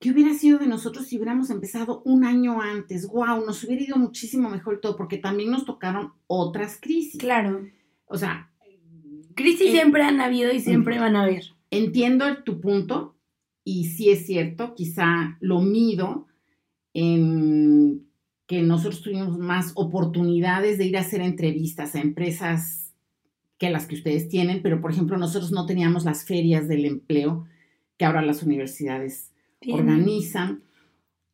¿Qué 0.00 0.10
hubiera 0.10 0.34
sido 0.34 0.58
de 0.58 0.66
nosotros 0.66 1.06
si 1.06 1.14
hubiéramos 1.14 1.48
empezado 1.50 2.02
un 2.04 2.24
año 2.24 2.60
antes? 2.60 3.06
¡Wow! 3.06 3.46
Nos 3.46 3.62
hubiera 3.62 3.84
ido 3.84 3.96
muchísimo 3.98 4.50
mejor 4.50 4.80
todo, 4.80 4.96
porque 4.96 5.18
también 5.18 5.52
nos 5.52 5.64
tocaron 5.64 6.12
otras 6.26 6.80
crisis. 6.80 7.20
Claro. 7.20 7.68
O 8.06 8.18
sea, 8.18 8.50
crisis 9.36 9.70
siempre 9.70 10.02
han 10.02 10.20
habido 10.20 10.52
y 10.52 10.58
siempre 10.58 10.98
van 10.98 11.14
a 11.14 11.22
haber. 11.22 11.44
Entiendo 11.70 12.42
tu 12.42 12.60
punto, 12.60 13.14
y 13.62 13.90
sí 13.90 14.10
es 14.10 14.26
cierto, 14.26 14.74
quizá 14.74 15.36
lo 15.38 15.60
mido 15.60 16.26
en 16.94 18.09
que 18.50 18.62
nosotros 18.62 19.00
tuvimos 19.00 19.38
más 19.38 19.70
oportunidades 19.76 20.76
de 20.76 20.86
ir 20.86 20.96
a 20.96 21.02
hacer 21.02 21.20
entrevistas 21.20 21.94
a 21.94 22.00
empresas 22.00 22.92
que 23.58 23.70
las 23.70 23.86
que 23.86 23.94
ustedes 23.94 24.28
tienen, 24.28 24.60
pero 24.60 24.80
por 24.80 24.90
ejemplo 24.90 25.16
nosotros 25.18 25.52
no 25.52 25.66
teníamos 25.66 26.04
las 26.04 26.24
ferias 26.24 26.66
del 26.66 26.84
empleo 26.84 27.46
que 27.96 28.06
ahora 28.06 28.22
las 28.22 28.42
universidades 28.42 29.30
organizan. 29.72 30.64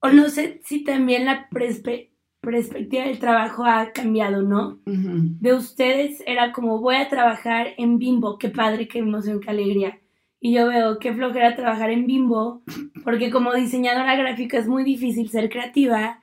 O 0.00 0.10
no 0.10 0.28
sé 0.28 0.60
si 0.62 0.84
también 0.84 1.24
la 1.24 1.48
perspectiva 1.48 3.04
del 3.04 3.18
trabajo 3.18 3.64
ha 3.64 3.92
cambiado, 3.92 4.42
¿no? 4.42 4.78
De 4.84 5.54
ustedes 5.54 6.22
era 6.26 6.52
como 6.52 6.82
voy 6.82 6.96
a 6.96 7.08
trabajar 7.08 7.68
en 7.78 7.96
Bimbo, 7.96 8.36
qué 8.36 8.50
padre, 8.50 8.88
qué 8.88 8.98
emoción, 8.98 9.40
qué 9.40 9.48
alegría. 9.48 10.00
Y 10.38 10.52
yo 10.52 10.68
veo 10.68 10.98
qué 10.98 11.14
flojera 11.14 11.56
trabajar 11.56 11.88
en 11.88 12.06
Bimbo, 12.06 12.60
porque 13.04 13.30
como 13.30 13.54
diseñadora 13.54 14.16
gráfica 14.16 14.58
es 14.58 14.68
muy 14.68 14.84
difícil 14.84 15.30
ser 15.30 15.48
creativa. 15.48 16.20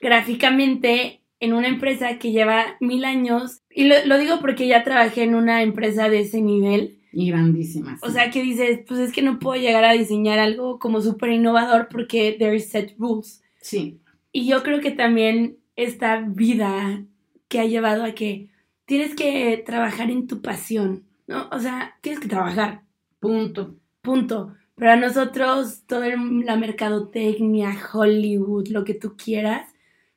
Gráficamente, 0.00 1.22
en 1.40 1.52
una 1.52 1.68
empresa 1.68 2.18
que 2.18 2.32
lleva 2.32 2.76
mil 2.80 3.04
años, 3.04 3.62
y 3.70 3.88
lo, 3.88 4.18
digo 4.18 4.40
porque 4.40 4.66
ya 4.66 4.84
trabajé 4.84 5.22
en 5.22 5.34
una 5.34 5.62
empresa 5.62 6.08
de 6.08 6.20
ese 6.20 6.40
nivel. 6.40 6.98
Y 7.12 7.30
grandísima. 7.30 7.98
O 8.02 8.10
sea, 8.10 8.30
que 8.30 8.42
dices, 8.42 8.80
pues 8.86 9.00
es 9.00 9.12
que 9.12 9.22
no 9.22 9.38
puedo 9.38 9.60
llegar 9.60 9.84
a 9.84 9.92
diseñar 9.92 10.38
algo 10.38 10.78
como 10.78 11.00
súper 11.00 11.30
innovador 11.30 11.88
porque 11.90 12.36
there 12.38 12.58
set 12.60 12.94
rules. 12.98 13.42
Sí. 13.60 14.00
Y 14.32 14.46
yo 14.46 14.62
creo 14.62 14.80
que 14.80 14.90
también 14.90 15.56
esta 15.76 16.20
vida 16.20 17.04
que 17.48 17.60
ha 17.60 17.64
llevado 17.64 18.04
a 18.04 18.12
que 18.12 18.50
tienes 18.84 19.14
que 19.14 19.62
trabajar 19.64 20.10
en 20.10 20.26
tu 20.26 20.42
pasión. 20.42 21.06
¿no? 21.26 21.48
O 21.50 21.58
sea, 21.58 21.96
tienes 22.00 22.20
que 22.20 22.28
trabajar. 22.28 22.82
Punto. 23.20 23.76
Punto. 24.02 24.54
Pero 24.74 24.92
a 24.92 24.96
nosotros, 24.96 25.82
toda 25.86 26.08
la 26.08 26.56
mercadotecnia, 26.56 27.76
Hollywood, 27.92 28.68
lo 28.68 28.84
que 28.84 28.94
tú 28.94 29.16
quieras, 29.16 29.68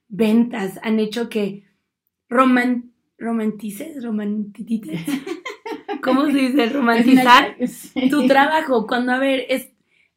ventas, 0.10 0.80
han 0.84 1.00
hecho 1.00 1.30
que 1.30 1.64
roman, 2.28 2.92
romantices, 3.18 4.04
romantites. 4.04 5.02
¿Cómo 6.04 6.26
se 6.26 6.38
dice? 6.38 6.68
Romantizar 6.68 7.56
tu 8.10 8.28
trabajo. 8.28 8.88
Cuando, 8.88 9.14
a 9.14 9.20
ver, 9.20 9.46
es, 9.50 9.70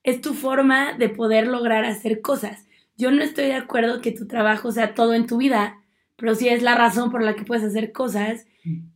es 0.02 0.20
tu 0.20 0.34
forma 0.34 0.94
de 0.94 1.08
poder 1.08 1.46
lograr 1.46 1.84
hacer 1.84 2.20
cosas. 2.20 2.66
Yo 2.96 3.10
no 3.10 3.22
estoy 3.22 3.46
de 3.46 3.54
acuerdo 3.54 4.00
que 4.00 4.12
tu 4.12 4.26
trabajo 4.26 4.72
sea 4.72 4.94
todo 4.94 5.14
en 5.14 5.26
tu 5.26 5.38
vida, 5.38 5.80
pero 6.16 6.34
sí 6.34 6.48
es 6.48 6.62
la 6.62 6.74
razón 6.74 7.10
por 7.10 7.22
la 7.22 7.34
que 7.34 7.44
puedes 7.44 7.64
hacer 7.64 7.92
cosas 7.92 8.46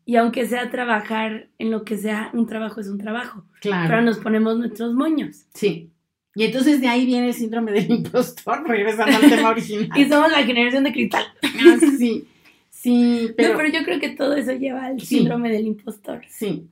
y 0.04 0.16
aunque 0.16 0.46
sea 0.46 0.70
trabajar 0.70 1.48
en 1.58 1.70
lo 1.70 1.84
que 1.84 1.96
sea, 1.96 2.30
un 2.32 2.46
trabajo 2.46 2.80
es 2.80 2.88
un 2.88 2.98
trabajo. 2.98 3.44
Claro. 3.60 3.88
Pero 3.88 4.02
nos 4.02 4.18
ponemos 4.18 4.56
nuestros 4.58 4.94
moños. 4.94 5.46
Sí. 5.54 5.92
Y 6.36 6.44
entonces 6.44 6.82
de 6.82 6.86
ahí 6.86 7.06
viene 7.06 7.28
el 7.28 7.34
síndrome 7.34 7.72
del 7.72 7.90
impostor, 7.90 8.62
regresando 8.68 9.16
al 9.16 9.28
tema 9.28 9.48
original. 9.48 9.88
y 9.96 10.04
somos 10.04 10.30
la 10.30 10.44
generación 10.44 10.84
de 10.84 10.92
cristal. 10.92 11.24
Ah, 11.42 11.78
sí. 11.98 12.28
Sí, 12.68 13.30
pero... 13.36 13.56
pero 13.56 13.70
yo 13.70 13.82
creo 13.84 13.98
que 13.98 14.10
todo 14.10 14.36
eso 14.36 14.52
lleva 14.52 14.84
al 14.84 15.00
síndrome 15.00 15.50
del 15.50 15.66
impostor. 15.66 16.20
Sí. 16.28 16.68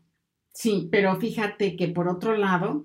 Sí, 0.53 0.89
pero 0.93 1.17
fíjate 1.17 1.77
que 1.77 1.89
por 1.89 2.09
otro 2.09 2.37
lado, 2.37 2.85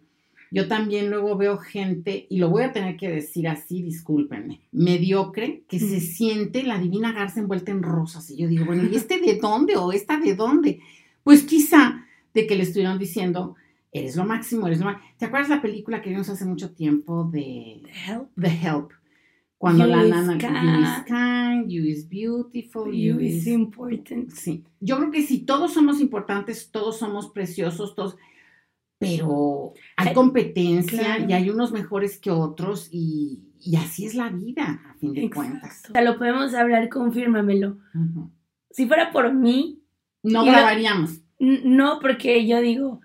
yo 0.52 0.70
también 0.70 1.10
luego 1.12 1.36
veo 1.36 1.58
gente, 1.58 2.26
y 2.30 2.38
lo 2.38 2.50
voy 2.50 2.64
a 2.64 2.72
tener 2.72 2.96
que 2.96 3.10
decir 3.10 3.50
así, 3.50 3.84
discúlpenme, 3.84 4.62
mediocre, 4.72 5.64
que 5.68 5.80
se 5.80 6.00
siente 6.00 6.64
la 6.64 6.80
divina 6.80 7.12
garza 7.12 7.42
envuelta 7.42 7.72
en 7.72 7.84
rosas. 7.84 8.32
Y 8.32 8.38
yo 8.38 8.48
digo, 8.48 8.66
bueno, 8.66 8.84
¿y 8.90 8.96
este 8.96 9.20
de 9.20 9.36
dónde 9.36 9.76
o 9.76 9.92
esta 9.92 10.18
de 10.18 10.34
dónde? 10.34 10.80
Pues 11.24 11.44
quizá 11.44 12.06
de 12.34 12.48
que 12.48 12.56
le 12.56 12.64
estuvieron 12.64 12.98
diciendo, 12.98 13.56
eres 13.92 14.16
lo 14.16 14.26
máximo, 14.26 14.68
eres 14.68 14.80
lo 14.80 14.86
máximo. 14.86 15.10
¿Te 15.18 15.26
acuerdas 15.26 15.50
la 15.50 15.62
película 15.62 16.02
que 16.02 16.10
vimos 16.10 16.30
hace 16.30 16.46
mucho 16.46 16.74
tiempo 16.74 17.26
de 17.26 17.82
The 17.84 18.12
Help? 18.12 18.30
The 18.40 18.48
Help. 18.48 18.92
Cuando 19.58 19.86
la 19.86 20.04
nana, 20.04 20.38
you 20.38 20.82
is 20.82 21.06
kind, 21.06 21.70
you 21.70 21.84
is 21.84 22.08
beautiful, 22.08 22.94
you, 22.94 23.20
is 23.20 23.46
important. 23.46 24.32
Sí. 24.32 24.64
Yo 24.80 24.98
creo 24.98 25.12
que 25.12 25.22
si 25.22 25.40
todos 25.40 25.74
somos 25.74 26.00
importantes, 26.00 26.72
todos 26.72 26.98
somos 26.98 27.30
preciosos, 27.30 27.94
todos 27.94 28.16
pero 29.00 29.74
hay 29.96 30.14
competencia 30.14 31.20
y 31.20 31.32
hay 31.32 31.50
unos 31.50 31.72
mejores 31.72 32.20
que 32.20 32.32
otros 32.32 32.90
y, 32.92 33.42
así 33.78 34.06
es 34.06 34.14
la 34.14 34.30
vida, 34.30 34.82
a 34.90 34.94
fin 34.96 35.14
de 35.14 35.30
cuentas. 35.30 35.84
O 35.90 35.94
sea, 35.94 36.02
lo 36.02 36.18
podemos 36.18 36.54
hablar, 36.54 36.90
confírmamelo. 36.90 37.78
Si 38.70 38.88
fuera 38.88 39.12
por 39.12 39.34
mí... 39.34 39.82
No 40.22 40.44
grabaríamos. 40.44 41.22
no, 41.40 42.00
porque 42.02 42.46
yo 42.46 42.60
digo, 42.60 43.00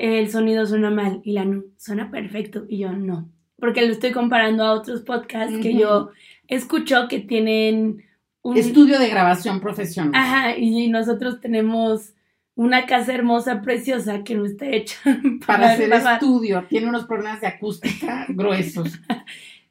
el 0.00 0.30
sonido 0.30 0.66
suena 0.66 0.90
mal 0.90 1.20
y 1.24 1.32
la 1.32 1.44
no, 1.44 1.64
suena 1.76 2.10
perfecto 2.10 2.64
y 2.68 2.78
yo 2.78 2.92
no. 2.92 3.28
Porque 3.56 3.86
lo 3.86 3.92
estoy 3.92 4.12
comparando 4.12 4.64
a 4.64 4.72
otros 4.72 5.02
podcasts 5.02 5.58
que 5.60 5.74
yo 5.74 6.10
escucho 6.48 7.06
que 7.08 7.20
tienen 7.20 8.02
un 8.40 8.56
estudio 8.56 8.98
de 8.98 9.08
grabación 9.08 9.60
profesional. 9.60 10.12
Ajá, 10.14 10.56
y 10.56 10.88
nosotros 10.88 11.40
tenemos 11.40 12.14
una 12.54 12.86
casa 12.86 13.14
hermosa, 13.14 13.60
preciosa, 13.60 14.24
que 14.24 14.34
no 14.34 14.46
está 14.46 14.66
hecha 14.66 14.96
para, 15.46 15.72
hacer 15.72 15.92
estudio. 15.92 16.64
Tiene 16.68 16.88
unos 16.88 17.04
problemas 17.04 17.42
de 17.42 17.48
acústica 17.48 18.24
gruesos. 18.30 18.98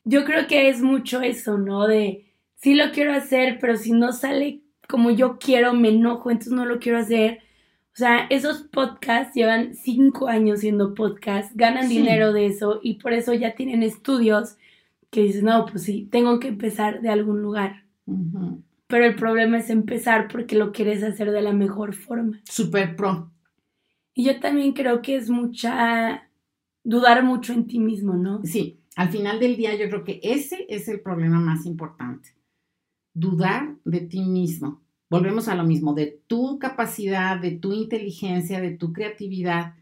Yo 0.04 0.26
creo 0.26 0.46
que 0.46 0.70
es 0.70 0.82
mucho 0.82 1.22
eso, 1.22 1.58
¿no? 1.58 1.88
De 1.88 2.26
sí 2.56 2.76
lo 2.76 2.92
quiero 2.92 3.14
hacer, 3.14 3.58
pero 3.60 3.78
si 3.78 3.92
no 3.92 4.14
sale 4.14 4.62
como 4.88 5.12
yo 5.12 5.38
quiero, 5.40 5.74
me 5.74 5.90
enojo, 5.90 6.32
entonces 6.32 6.54
no 6.54 6.66
lo 6.66 6.80
quiero 6.80 7.00
hacer. 7.00 7.42
O 8.00 8.06
sea, 8.06 8.27
esos 8.29 8.63
podcasts 8.63 9.36
llevan 9.36 9.75
cinco 9.75 10.27
años 10.27 10.62
siendo 10.62 10.94
podcasts, 10.94 11.56
ganan 11.56 11.89
dinero 11.89 12.34
de 12.34 12.46
eso 12.46 12.79
y 12.82 12.96
por 12.96 13.13
eso 13.13 13.34
ya 13.34 13.56
tienen 13.56 13.84
estudios 13.84 14.56
que 15.10 15.24
dicen, 15.24 15.46
no, 15.46 15.65
pues 15.65 15.84
sí, 15.84 16.08
tengo 16.12 16.39
que 16.39 16.48
empezar 16.48 17.01
de 17.01 17.10
algún 17.10 17.41
lugar 17.41 17.84
pero 18.89 19.06
el 19.06 19.15
problema 19.15 19.60
es 19.60 19.70
empezar 19.70 20.27
porque 20.32 20.58
lo 20.58 20.72
quieres 20.72 21.03
hacer 21.03 21.32
de 21.32 21.44
la 21.44 21.53
mejor 21.53 21.94
forma. 21.94 22.41
Super 22.44 22.96
pro. 22.96 23.32
Y 24.15 24.25
yo 24.25 24.39
también 24.39 24.74
creo 24.74 25.03
que 25.03 25.15
es 25.15 25.29
mucha, 25.29 26.27
dudar 26.84 27.24
mucho 27.24 27.53
en 27.53 27.68
ti 27.68 27.77
mismo, 27.77 28.15
¿no? 28.15 28.41
Sí, 28.44 28.79
al 28.96 29.10
final 29.10 29.39
del 29.39 29.56
día 29.58 29.75
yo 29.75 29.88
creo 29.89 30.03
que 30.03 30.20
ese 30.24 30.65
es 30.70 30.88
el 30.88 31.01
problema 31.01 31.39
más 31.39 31.68
importante. 31.68 32.29
Dudar 33.13 33.75
de 33.86 34.01
ti 34.01 34.22
mismo. 34.22 34.82
Volvemos 35.10 35.48
a 35.48 35.56
lo 35.56 35.63
mismo, 35.63 35.94
de 35.94 36.22
tu 36.28 36.60
capacidad, 36.60 37.39
de 37.39 37.51
tu 37.51 37.74
inteligencia, 37.74 38.62
de 38.62 38.72
tu 38.72 38.94
creatividad. 38.94 39.74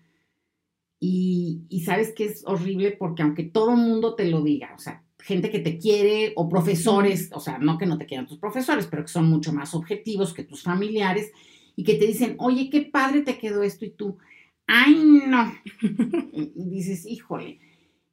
Y, 1.00 1.64
y 1.70 1.82
sabes 1.82 2.14
que 2.14 2.26
es 2.26 2.44
horrible 2.46 2.92
porque 2.92 3.22
aunque 3.22 3.44
todo 3.44 3.72
el 3.72 3.78
mundo 3.78 4.16
te 4.16 4.26
lo 4.26 4.42
diga, 4.42 4.74
o 4.76 4.80
sea, 4.80 5.04
gente 5.20 5.50
que 5.50 5.60
te 5.60 5.78
quiere 5.78 6.34
o 6.36 6.48
profesores, 6.48 7.30
o 7.34 7.40
sea, 7.40 7.58
no 7.58 7.78
que 7.78 7.86
no 7.86 7.98
te 7.98 8.06
quieran 8.06 8.28
tus 8.28 8.38
profesores, 8.38 8.88
pero 8.88 9.04
que 9.04 9.10
son 9.10 9.30
mucho 9.30 9.52
más 9.52 9.76
objetivos 9.76 10.34
que 10.34 10.44
tus 10.44 10.64
familiares 10.64 11.32
y 11.76 11.84
que 11.84 11.96
te 11.96 12.08
dicen, 12.08 12.36
oye, 12.40 12.70
qué 12.70 12.82
padre 12.82 13.22
te 13.22 13.38
quedó 13.38 13.62
esto 13.64 13.86
y 13.86 13.90
tú, 13.90 14.18
ay, 14.66 14.96
no. 15.28 15.54
y 16.32 16.70
dices, 16.70 17.06
híjole. 17.06 17.60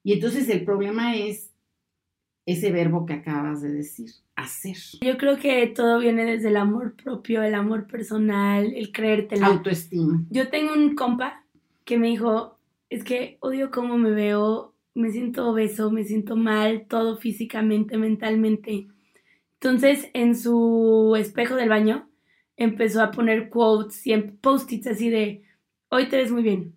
Y 0.02 0.12
entonces 0.12 0.48
el 0.48 0.64
problema 0.64 1.16
es 1.16 1.53
ese 2.46 2.70
verbo 2.70 3.06
que 3.06 3.14
acabas 3.14 3.62
de 3.62 3.72
decir, 3.72 4.10
hacer. 4.36 4.76
Yo 5.02 5.16
creo 5.16 5.38
que 5.38 5.66
todo 5.68 5.98
viene 5.98 6.24
desde 6.24 6.48
el 6.48 6.56
amor 6.56 6.94
propio, 6.94 7.42
el 7.42 7.54
amor 7.54 7.86
personal, 7.86 8.72
el 8.74 8.92
creértela. 8.92 9.46
Autoestima. 9.46 10.24
Yo 10.30 10.48
tengo 10.48 10.74
un 10.74 10.94
compa 10.94 11.44
que 11.84 11.98
me 11.98 12.08
dijo, 12.08 12.58
es 12.90 13.04
que 13.04 13.38
odio 13.40 13.70
cómo 13.70 13.96
me 13.96 14.10
veo, 14.10 14.74
me 14.94 15.10
siento 15.10 15.48
obeso, 15.48 15.90
me 15.90 16.04
siento 16.04 16.36
mal, 16.36 16.86
todo 16.86 17.16
físicamente, 17.16 17.96
mentalmente. 17.96 18.88
Entonces, 19.54 20.10
en 20.12 20.36
su 20.36 21.14
espejo 21.18 21.56
del 21.56 21.70
baño, 21.70 22.08
empezó 22.56 23.02
a 23.02 23.10
poner 23.10 23.48
quotes 23.48 24.06
y 24.06 24.16
post-its 24.16 24.86
así 24.86 25.10
de, 25.10 25.42
hoy 25.88 26.08
te 26.08 26.16
ves 26.16 26.30
muy 26.30 26.42
bien, 26.42 26.74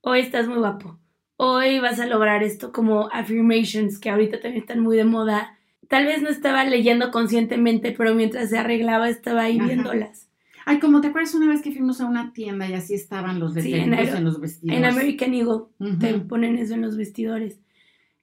hoy 0.00 0.20
estás 0.20 0.46
muy 0.48 0.58
guapo, 0.58 0.97
hoy 1.38 1.78
vas 1.78 1.98
a 2.00 2.06
lograr 2.06 2.42
esto 2.42 2.72
como 2.72 3.08
affirmations 3.12 3.98
que 3.98 4.10
ahorita 4.10 4.40
también 4.40 4.62
están 4.62 4.80
muy 4.80 4.96
de 4.96 5.04
moda. 5.04 5.56
Tal 5.88 6.04
vez 6.04 6.20
no 6.20 6.28
estaba 6.28 6.64
leyendo 6.64 7.10
conscientemente, 7.10 7.94
pero 7.96 8.14
mientras 8.14 8.50
se 8.50 8.58
arreglaba 8.58 9.08
estaba 9.08 9.42
ahí 9.42 9.58
viéndolas. 9.58 10.28
Ay, 10.66 10.80
como 10.80 11.00
te 11.00 11.06
acuerdas 11.06 11.32
una 11.34 11.48
vez 11.48 11.62
que 11.62 11.72
fuimos 11.72 12.00
a 12.02 12.06
una 12.06 12.32
tienda 12.34 12.68
y 12.68 12.74
así 12.74 12.92
estaban 12.92 13.40
los 13.40 13.54
detalles 13.54 14.14
en, 14.14 14.24
los 14.24 14.38
vestidores. 14.38 14.78
En 14.78 14.84
American 14.84 15.32
Eagle 15.32 15.62
te 15.98 16.12
ponen 16.18 16.58
eso 16.58 16.74
en 16.74 16.82
los 16.82 16.96
vestidores. 16.98 17.58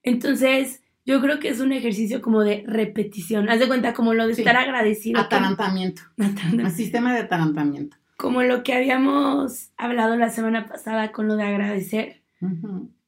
Entonces, 0.03 0.83
yo 1.05 1.21
creo 1.21 1.39
que 1.39 1.49
es 1.49 1.59
un 1.59 1.71
ejercicio 1.71 2.21
como 2.21 2.43
de 2.43 2.63
repetición. 2.67 3.49
Haz 3.49 3.59
de 3.59 3.67
cuenta 3.67 3.93
como 3.93 4.13
lo 4.13 4.27
de 4.27 4.33
estar 4.33 4.57
agradecido. 4.57 5.19
Atarantamiento. 5.19 6.03
Un 6.17 6.69
sistema 6.69 7.13
de 7.13 7.21
atarantamiento. 7.21 7.97
Como 8.17 8.43
lo 8.43 8.61
que 8.61 8.73
habíamos 8.73 9.71
hablado 9.77 10.15
la 10.15 10.29
semana 10.29 10.67
pasada 10.67 11.11
con 11.11 11.27
lo 11.27 11.37
de 11.37 11.43
agradecer 11.43 12.21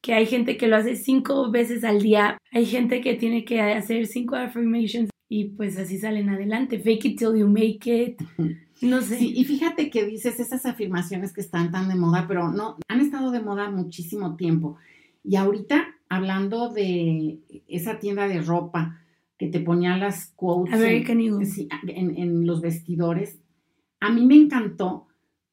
que 0.00 0.14
hay 0.14 0.26
gente 0.26 0.56
que 0.56 0.68
lo 0.68 0.76
hace 0.76 0.96
cinco 0.96 1.50
veces 1.50 1.84
al 1.84 2.02
día, 2.02 2.38
hay 2.52 2.66
gente 2.66 3.00
que 3.00 3.14
tiene 3.14 3.44
que 3.44 3.60
hacer 3.60 4.06
cinco 4.06 4.36
affirmations 4.36 5.10
y 5.28 5.50
pues 5.50 5.76
así 5.76 5.98
salen 5.98 6.28
adelante. 6.28 6.78
Fake 6.78 7.04
it 7.04 7.18
till 7.18 7.36
you 7.36 7.48
make 7.48 7.86
it. 7.86 8.20
No 8.80 9.02
sé. 9.02 9.18
y 9.20 9.44
fíjate 9.44 9.90
que 9.90 10.06
dices 10.06 10.38
esas 10.38 10.64
afirmaciones 10.64 11.32
que 11.32 11.40
están 11.40 11.72
tan 11.72 11.88
de 11.88 11.96
moda, 11.96 12.26
pero 12.28 12.52
no, 12.52 12.76
han 12.86 13.00
estado 13.00 13.32
de 13.32 13.40
moda 13.40 13.68
muchísimo 13.72 14.36
tiempo. 14.36 14.76
Y 15.24 15.34
ahorita, 15.34 15.96
hablando 16.08 16.68
de 16.68 17.40
esa 17.66 17.98
tienda 17.98 18.28
de 18.28 18.40
ropa 18.40 19.00
que 19.36 19.48
te 19.48 19.58
ponía 19.58 19.96
las 19.96 20.28
quotes 20.36 20.72
American 20.72 21.20
en, 21.20 22.16
en 22.16 22.46
los 22.46 22.60
vestidores, 22.60 23.40
a 23.98 24.12
mí 24.12 24.24
me 24.24 24.36
encantó, 24.36 25.08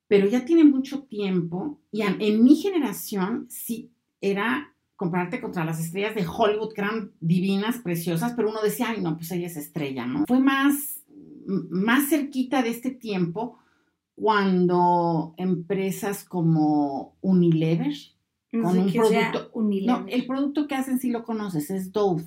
pero 0.08 0.28
ya 0.28 0.46
tiene 0.46 0.64
mucho 0.64 1.06
tiempo 1.06 1.82
y 1.92 2.04
en 2.04 2.44
mi 2.44 2.56
generación 2.58 3.48
sí 3.50 3.95
era 4.32 4.74
compararte 4.96 5.42
contra 5.42 5.66
las 5.66 5.80
estrellas 5.80 6.16
de 6.16 6.26
Hollywood, 6.26 6.74
que 6.74 6.82
eran 6.82 7.12
divinas, 7.20 7.80
preciosas, 7.80 8.34
pero 8.34 8.50
uno 8.50 8.62
decía, 8.62 8.90
ay, 8.90 9.02
no, 9.02 9.18
pues 9.18 9.32
ella 9.32 9.48
es 9.48 9.58
estrella, 9.58 10.06
¿no? 10.06 10.26
Fue 10.26 10.40
más, 10.40 11.04
más 11.46 12.10
cerquita 12.10 12.62
de 12.62 12.70
este 12.70 12.92
tiempo 12.92 13.60
cuando 14.16 15.34
empresas 15.38 16.24
como 16.24 17.18
Unilever, 17.22 17.94
con 18.52 18.78
un 18.78 18.92
producto, 18.92 19.52
no, 19.54 20.06
el 20.08 20.26
producto 20.26 20.68
que 20.68 20.76
hacen 20.76 20.98
sí 20.98 21.10
lo 21.10 21.26
conoces, 21.26 21.70
es 21.70 21.92
Dove. 21.92 22.24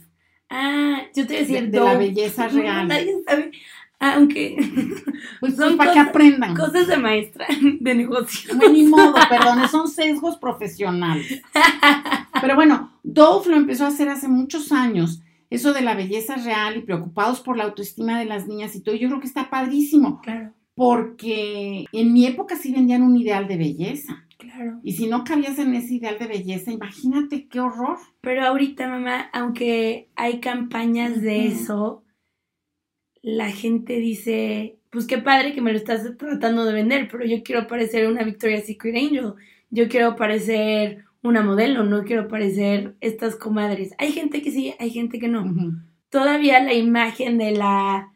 Ah, 0.50 1.02
yo 1.14 1.26
te 1.26 1.40
decía 1.40 1.62
de, 1.62 1.69
de 1.69 1.81
la 1.81 1.97
belleza 1.97 2.49
real. 2.49 2.88
nadie 2.88 3.23
sabe. 3.26 3.50
Aunque. 3.99 4.57
Pues, 5.40 5.57
son 5.57 5.76
para 5.76 5.93
que 5.93 5.99
aprendan. 5.99 6.55
Cosas 6.55 6.87
de 6.88 6.97
maestra 6.97 7.47
de 7.81 7.95
negocio. 7.95 8.55
No, 8.55 8.69
ni 8.69 8.85
modo, 8.85 9.14
perdón, 9.28 9.69
son 9.69 9.88
sesgos 9.88 10.37
profesionales. 10.37 11.43
Pero 12.40 12.57
bueno, 12.57 12.93
Dove 13.02 13.50
lo 13.50 13.57
empezó 13.57 13.85
a 13.85 13.88
hacer 13.88 14.09
hace 14.09 14.26
muchos 14.26 14.73
años. 14.73 15.23
Eso 15.50 15.73
de 15.73 15.83
la 15.83 15.95
belleza 15.95 16.37
real 16.37 16.76
y 16.76 16.83
preocupados 16.83 17.40
por 17.40 17.57
la 17.57 17.64
autoestima 17.64 18.19
de 18.19 18.25
las 18.25 18.47
niñas 18.47 18.75
y 18.75 18.83
todo, 18.83 18.95
yo 18.95 19.09
creo 19.09 19.21
que 19.21 19.26
está 19.26 19.49
padrísimo. 19.49 20.21
Claro. 20.23 20.52
Porque 20.75 21.85
en 21.93 22.12
mi 22.12 22.26
época 22.26 22.57
sí 22.57 22.73
vendían 22.73 23.02
un 23.02 23.17
ideal 23.17 23.49
de 23.49 23.57
belleza. 23.57 24.25
Claro. 24.38 24.78
Y 24.82 24.93
si 24.93 25.08
no 25.08 25.25
cabías 25.25 25.58
en 25.58 25.75
ese 25.75 25.95
ideal 25.95 26.19
de 26.19 26.26
belleza, 26.26 26.71
imagínate 26.71 27.49
qué 27.49 27.61
horror. 27.61 27.99
Pero 28.21 28.45
ahorita, 28.45 28.89
mamá, 28.89 29.30
aunque 29.32 30.08
hay 30.15 30.41
campañas 30.41 31.21
de 31.21 31.47
eso, 31.47 32.04
la 33.28 33.50
gente 33.50 33.99
dice, 33.99 34.78
pues 34.88 35.06
qué 35.06 35.19
padre 35.19 35.52
que 35.52 35.60
me 35.60 35.73
lo 35.73 35.76
estás 35.76 36.17
tratando 36.17 36.64
de 36.64 36.73
vender, 36.73 37.08
pero 37.10 37.26
yo 37.26 37.43
quiero 37.43 37.67
parecer 37.67 38.08
una 38.08 38.25
Victoria's 38.25 38.64
Secret 38.64 38.97
Angel, 38.97 39.34
yo 39.69 39.88
quiero 39.91 40.17
parecer 40.17 41.04
una 41.23 41.43
modelo, 41.43 41.84
no 41.84 42.04
quiero 42.04 42.26
parecer 42.26 42.95
estas 43.02 43.36
comadres. 43.36 43.95
Hay 43.99 44.12
gente 44.12 44.41
que 44.41 44.50
sí, 44.50 44.75
hay 44.78 44.88
gente 44.88 45.19
que 45.19 45.28
no. 45.28 45.45
Todavía 46.08 46.62
la 46.62 46.73
imagen 46.73 47.36
de 47.36 47.50
la 47.50 48.14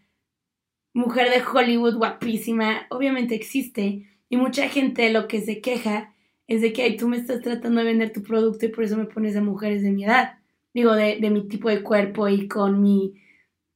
mujer 0.94 1.28
de 1.28 1.42
Hollywood 1.42 1.96
guapísima 1.96 2.86
obviamente 2.88 3.34
existe 3.34 4.08
y 4.30 4.36
mucha 4.38 4.70
gente 4.70 5.12
lo 5.12 5.28
que 5.28 5.42
se 5.42 5.60
queja 5.60 6.14
es 6.46 6.62
de 6.62 6.72
que 6.72 6.90
tú 6.92 7.06
me 7.06 7.18
estás 7.18 7.42
tratando 7.42 7.80
de 7.80 7.86
vender 7.86 8.14
tu 8.14 8.22
producto 8.22 8.64
y 8.64 8.70
por 8.70 8.84
eso 8.84 8.96
me 8.96 9.04
pones 9.04 9.36
a 9.36 9.42
mujeres 9.42 9.82
de 9.82 9.90
mi 9.90 10.04
edad, 10.04 10.38
digo, 10.72 10.94
de, 10.94 11.18
de 11.20 11.28
mi 11.28 11.46
tipo 11.48 11.68
de 11.68 11.82
cuerpo 11.82 12.30
y 12.30 12.48
con 12.48 12.80
mi 12.80 13.21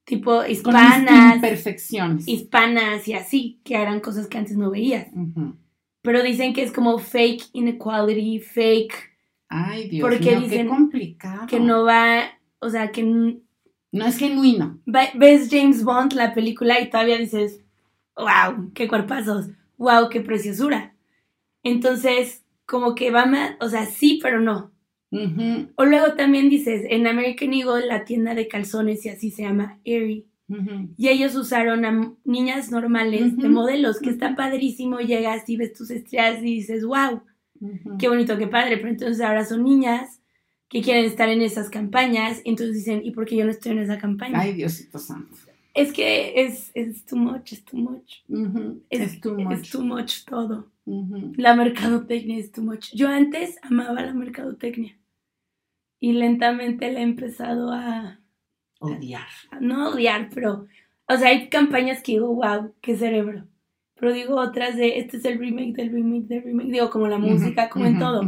tipo 0.06 0.46
hispanas, 0.46 1.40
perfecciones, 1.40 2.26
hispanas 2.26 3.06
y 3.08 3.12
así, 3.12 3.60
que 3.64 3.76
harán 3.76 4.00
cosas 4.00 4.28
que 4.28 4.38
antes 4.38 4.56
no 4.56 4.70
veías. 4.70 5.08
Pero 6.00 6.22
dicen 6.22 6.54
que 6.54 6.62
es 6.62 6.72
como 6.72 6.98
fake 6.98 7.50
inequality, 7.52 8.38
fake. 8.38 8.94
Ay, 9.48 9.88
Dios 9.88 10.08
porque 10.08 10.36
dicen 10.36 10.66
qué 10.66 10.66
complicado. 10.66 11.46
Que 11.48 11.60
no 11.60 11.84
va, 11.84 12.30
o 12.60 12.70
sea, 12.70 12.92
que 12.92 13.02
no 13.02 14.06
es 14.06 14.16
genuino. 14.16 14.80
Ves 14.86 15.48
James 15.50 15.82
Bond 15.84 16.12
la 16.12 16.32
película 16.32 16.80
y 16.80 16.88
todavía 16.88 17.18
dices, 17.18 17.60
wow, 18.16 18.72
qué 18.74 18.86
cuerpazos, 18.86 19.48
wow, 19.76 20.08
qué 20.08 20.20
preciosura. 20.20 20.94
Entonces, 21.62 22.44
como 22.64 22.94
que 22.94 23.10
va 23.10 23.26
más, 23.26 23.56
o 23.60 23.68
sea, 23.68 23.86
sí, 23.86 24.20
pero 24.22 24.40
no. 24.40 24.70
O 25.10 25.84
luego 25.84 26.14
también 26.14 26.48
dices, 26.50 26.84
en 26.88 27.06
American 27.06 27.54
Eagle, 27.54 27.86
la 27.86 28.04
tienda 28.04 28.34
de 28.34 28.48
calzones, 28.48 29.04
y 29.06 29.08
así 29.08 29.30
se 29.30 29.42
llama, 29.42 29.78
Aerie. 29.86 30.24
Y 30.96 31.08
ellos 31.08 31.34
usaron 31.34 31.84
a 31.84 32.12
niñas 32.24 32.70
normales 32.70 33.36
de 33.36 33.48
modelos, 33.48 33.98
que 33.98 34.10
está 34.10 34.36
padrísimo, 34.36 35.00
llegas 35.00 35.48
y 35.48 35.56
ves 35.56 35.72
tus 35.72 35.90
estrellas 35.90 36.40
y 36.40 36.56
dices, 36.56 36.84
wow, 36.84 37.22
qué 37.98 38.08
bonito, 38.08 38.38
qué 38.38 38.46
padre, 38.46 38.76
pero 38.76 38.88
entonces 38.90 39.20
ahora 39.20 39.44
son 39.44 39.64
niñas 39.64 40.20
que 40.68 40.82
quieren 40.82 41.04
estar 41.04 41.28
en 41.28 41.42
esas 41.42 41.70
campañas, 41.70 42.40
y 42.44 42.50
entonces 42.50 42.76
dicen, 42.76 43.00
¿y 43.04 43.12
por 43.12 43.24
qué 43.24 43.36
yo 43.36 43.44
no 43.44 43.52
estoy 43.52 43.72
en 43.72 43.78
esa 43.78 43.98
campaña? 43.98 44.38
Ay, 44.40 44.52
Diosito 44.52 44.98
Santo. 44.98 45.36
Es 45.74 45.92
que 45.92 46.40
es, 46.40 46.70
es 46.74 47.04
too 47.04 47.16
much, 47.16 47.52
es 47.52 47.64
too 47.64 47.76
much. 47.76 48.22
es, 48.88 49.20
too 49.20 49.34
much. 49.34 49.52
Es 49.52 49.70
too 49.70 49.82
much 49.82 50.24
todo. 50.24 50.66
La 50.86 51.56
mercadotecnia 51.56 52.38
es 52.38 52.52
too 52.52 52.62
much. 52.62 52.92
Yo 52.94 53.08
antes 53.08 53.58
amaba 53.62 54.02
la 54.02 54.14
mercadotecnia 54.14 54.96
y 55.98 56.12
lentamente 56.12 56.92
la 56.92 57.00
he 57.00 57.02
empezado 57.02 57.72
a 57.72 58.20
odiar. 58.78 59.26
no 59.60 59.90
odiar, 59.90 60.30
pero, 60.32 60.66
o 61.08 61.16
sea, 61.16 61.28
hay 61.28 61.48
campañas 61.48 62.02
que 62.02 62.12
digo, 62.12 62.34
wow, 62.34 62.72
qué 62.80 62.96
cerebro. 62.96 63.46
Pero 63.98 64.12
digo 64.12 64.36
otras 64.36 64.76
de, 64.76 64.98
este 64.98 65.16
es 65.16 65.24
el 65.24 65.38
remake 65.38 65.74
del 65.74 65.90
remake 65.90 66.26
del 66.26 66.42
remake, 66.44 66.70
digo, 66.70 66.90
como 66.90 67.08
la 67.08 67.18
música, 67.18 67.68
como 67.68 67.86
en 67.86 67.98
todo. 67.98 68.22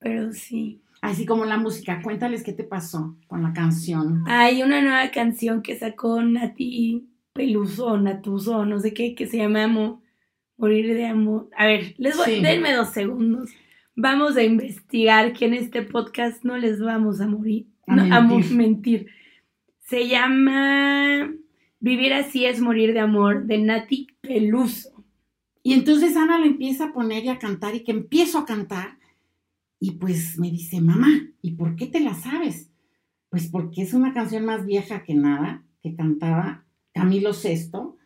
Pero 0.00 0.32
sí. 0.32 0.80
Así 1.02 1.26
como 1.26 1.44
la 1.44 1.58
música, 1.58 2.00
cuéntales 2.02 2.42
qué 2.42 2.54
te 2.54 2.64
pasó 2.64 3.16
con 3.28 3.42
la 3.42 3.52
canción. 3.52 4.24
Hay 4.26 4.62
una 4.62 4.80
nueva 4.80 5.10
canción 5.10 5.62
que 5.62 5.78
sacó 5.78 6.22
Nati 6.22 7.06
Peluso, 7.34 7.98
Natuso, 7.98 8.64
no 8.64 8.80
sé 8.80 8.94
qué, 8.94 9.14
que 9.14 9.26
se 9.26 9.36
llama 9.36 10.00
Morir 10.56 10.94
de 10.94 11.06
Amor. 11.06 11.50
A 11.56 11.66
ver, 11.66 11.94
les 11.98 12.16
voy, 12.16 12.40
denme 12.40 12.72
dos 12.72 12.90
segundos 12.90 13.50
vamos 13.96 14.36
a 14.36 14.42
investigar 14.42 15.32
que 15.32 15.46
en 15.46 15.54
este 15.54 15.82
podcast 15.82 16.44
no 16.44 16.56
les 16.56 16.80
vamos 16.80 17.20
a 17.20 17.26
morir, 17.26 17.68
a, 17.86 18.20
mentir. 18.20 19.08
Se 19.80 20.08
llama 20.08 21.30
Vivir 21.80 22.14
así 22.14 22.46
es 22.46 22.60
morir 22.60 22.92
de 22.92 23.00
amor 23.00 23.46
de 23.46 23.58
Nati 23.58 24.08
Peluso. 24.20 25.04
Y 25.62 25.74
entonces 25.74 26.16
Ana 26.16 26.38
le 26.38 26.46
empieza 26.46 26.86
a 26.86 26.92
poner 26.92 27.24
y 27.24 27.28
a 27.28 27.38
cantar 27.38 27.74
y 27.74 27.84
que 27.84 27.92
empiezo 27.92 28.38
a 28.38 28.46
cantar 28.46 28.98
y 29.80 29.92
pues 29.92 30.38
me 30.38 30.50
dice, 30.50 30.80
mamá, 30.80 31.08
¿y 31.42 31.52
por 31.52 31.76
qué 31.76 31.86
te 31.86 32.00
la 32.00 32.14
sabes? 32.14 32.70
Pues 33.28 33.48
porque 33.48 33.82
es 33.82 33.92
una 33.92 34.14
canción 34.14 34.44
más 34.44 34.64
vieja 34.64 35.04
que 35.04 35.14
nada, 35.14 35.64
que 35.82 35.94
cantaba 35.94 36.64
Camilo 36.92 37.32
Sesto 37.32 37.96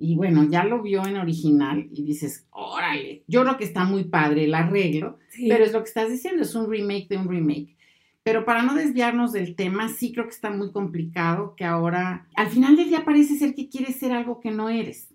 y 0.00 0.16
bueno, 0.16 0.44
ya 0.44 0.64
lo 0.64 0.80
vio 0.80 1.06
en 1.06 1.18
original 1.18 1.86
y 1.92 2.02
dices, 2.02 2.46
órale, 2.50 3.22
yo 3.28 3.42
creo 3.42 3.58
que 3.58 3.64
está 3.64 3.84
muy 3.84 4.04
padre 4.04 4.44
el 4.44 4.54
arreglo, 4.54 5.18
pero 5.46 5.62
es 5.62 5.74
lo 5.74 5.80
que 5.82 5.88
estás 5.88 6.10
diciendo, 6.10 6.42
es 6.42 6.54
un 6.54 6.70
remake 6.70 7.08
de 7.10 7.18
un 7.18 7.28
remake. 7.28 7.76
Pero 8.22 8.46
para 8.46 8.62
no 8.62 8.74
desviarnos 8.74 9.32
del 9.32 9.54
tema, 9.54 9.88
sí 9.88 10.12
creo 10.12 10.24
que 10.24 10.34
está 10.34 10.50
muy 10.50 10.72
complicado 10.72 11.54
que 11.54 11.64
ahora, 11.64 12.26
al 12.34 12.48
final 12.48 12.76
del 12.76 12.88
día 12.88 13.04
parece 13.04 13.36
ser 13.36 13.54
que 13.54 13.68
quieres 13.68 13.96
ser 13.96 14.12
algo 14.12 14.40
que 14.40 14.50
no 14.50 14.70
eres. 14.70 15.12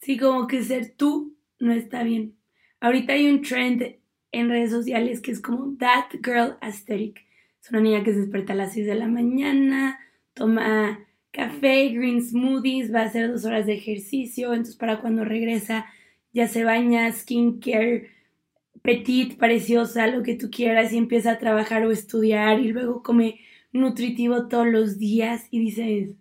Sí, 0.00 0.16
como 0.16 0.46
que 0.46 0.62
ser 0.62 0.94
tú 0.96 1.36
no 1.58 1.72
está 1.72 2.04
bien. 2.04 2.36
Ahorita 2.80 3.14
hay 3.14 3.28
un 3.28 3.42
trend 3.42 3.96
en 4.30 4.48
redes 4.48 4.70
sociales 4.70 5.20
que 5.20 5.32
es 5.32 5.40
como 5.40 5.76
That 5.78 6.10
Girl 6.24 6.56
Aesthetic. 6.60 7.26
Es 7.60 7.70
una 7.70 7.80
niña 7.80 8.04
que 8.04 8.12
se 8.12 8.20
despierta 8.20 8.52
a 8.52 8.56
las 8.56 8.74
6 8.74 8.86
de 8.86 8.94
la 8.94 9.08
mañana, 9.08 9.98
toma 10.34 11.00
café, 11.30 11.88
green 11.90 12.22
smoothies, 12.22 12.92
va 12.92 13.02
a 13.02 13.04
hacer 13.04 13.30
dos 13.30 13.44
horas 13.44 13.66
de 13.66 13.74
ejercicio, 13.74 14.52
entonces 14.52 14.76
para 14.76 15.00
cuando 15.00 15.24
regresa 15.24 15.86
ya 16.32 16.48
se 16.48 16.64
baña, 16.64 17.10
skincare, 17.12 18.10
petit, 18.82 19.36
preciosa, 19.38 20.06
lo 20.06 20.22
que 20.22 20.34
tú 20.36 20.50
quieras 20.50 20.92
y 20.92 20.98
empieza 20.98 21.32
a 21.32 21.38
trabajar 21.38 21.84
o 21.84 21.90
estudiar 21.90 22.60
y 22.60 22.72
luego 22.72 23.02
come 23.02 23.40
nutritivo 23.72 24.48
todos 24.48 24.66
los 24.66 24.98
días 24.98 25.46
y 25.50 25.60
dices, 25.60 26.16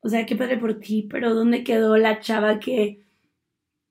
o 0.00 0.08
sea, 0.08 0.26
qué 0.26 0.36
padre 0.36 0.58
por 0.58 0.80
ti, 0.80 1.06
pero 1.10 1.34
¿dónde 1.34 1.64
quedó 1.64 1.96
la 1.96 2.20
chava 2.20 2.58
que 2.58 3.04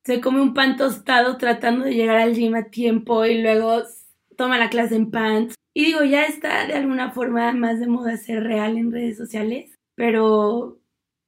se 0.03 0.21
come 0.21 0.41
un 0.41 0.53
pan 0.53 0.77
tostado 0.77 1.37
tratando 1.37 1.85
de 1.85 1.93
llegar 1.93 2.17
al 2.17 2.35
gym 2.35 2.55
a 2.55 2.65
tiempo 2.69 3.25
y 3.25 3.41
luego 3.41 3.83
toma 4.37 4.57
la 4.57 4.69
clase 4.69 4.95
en 4.95 5.11
pants? 5.11 5.55
Y 5.73 5.85
digo, 5.85 6.03
ya 6.03 6.25
está 6.25 6.65
de 6.65 6.73
alguna 6.73 7.11
forma 7.11 7.51
más 7.53 7.79
de 7.79 7.87
moda 7.87 8.17
ser 8.17 8.43
real 8.43 8.77
en 8.77 8.91
redes 8.91 9.17
sociales, 9.17 9.78
pero 9.99 10.79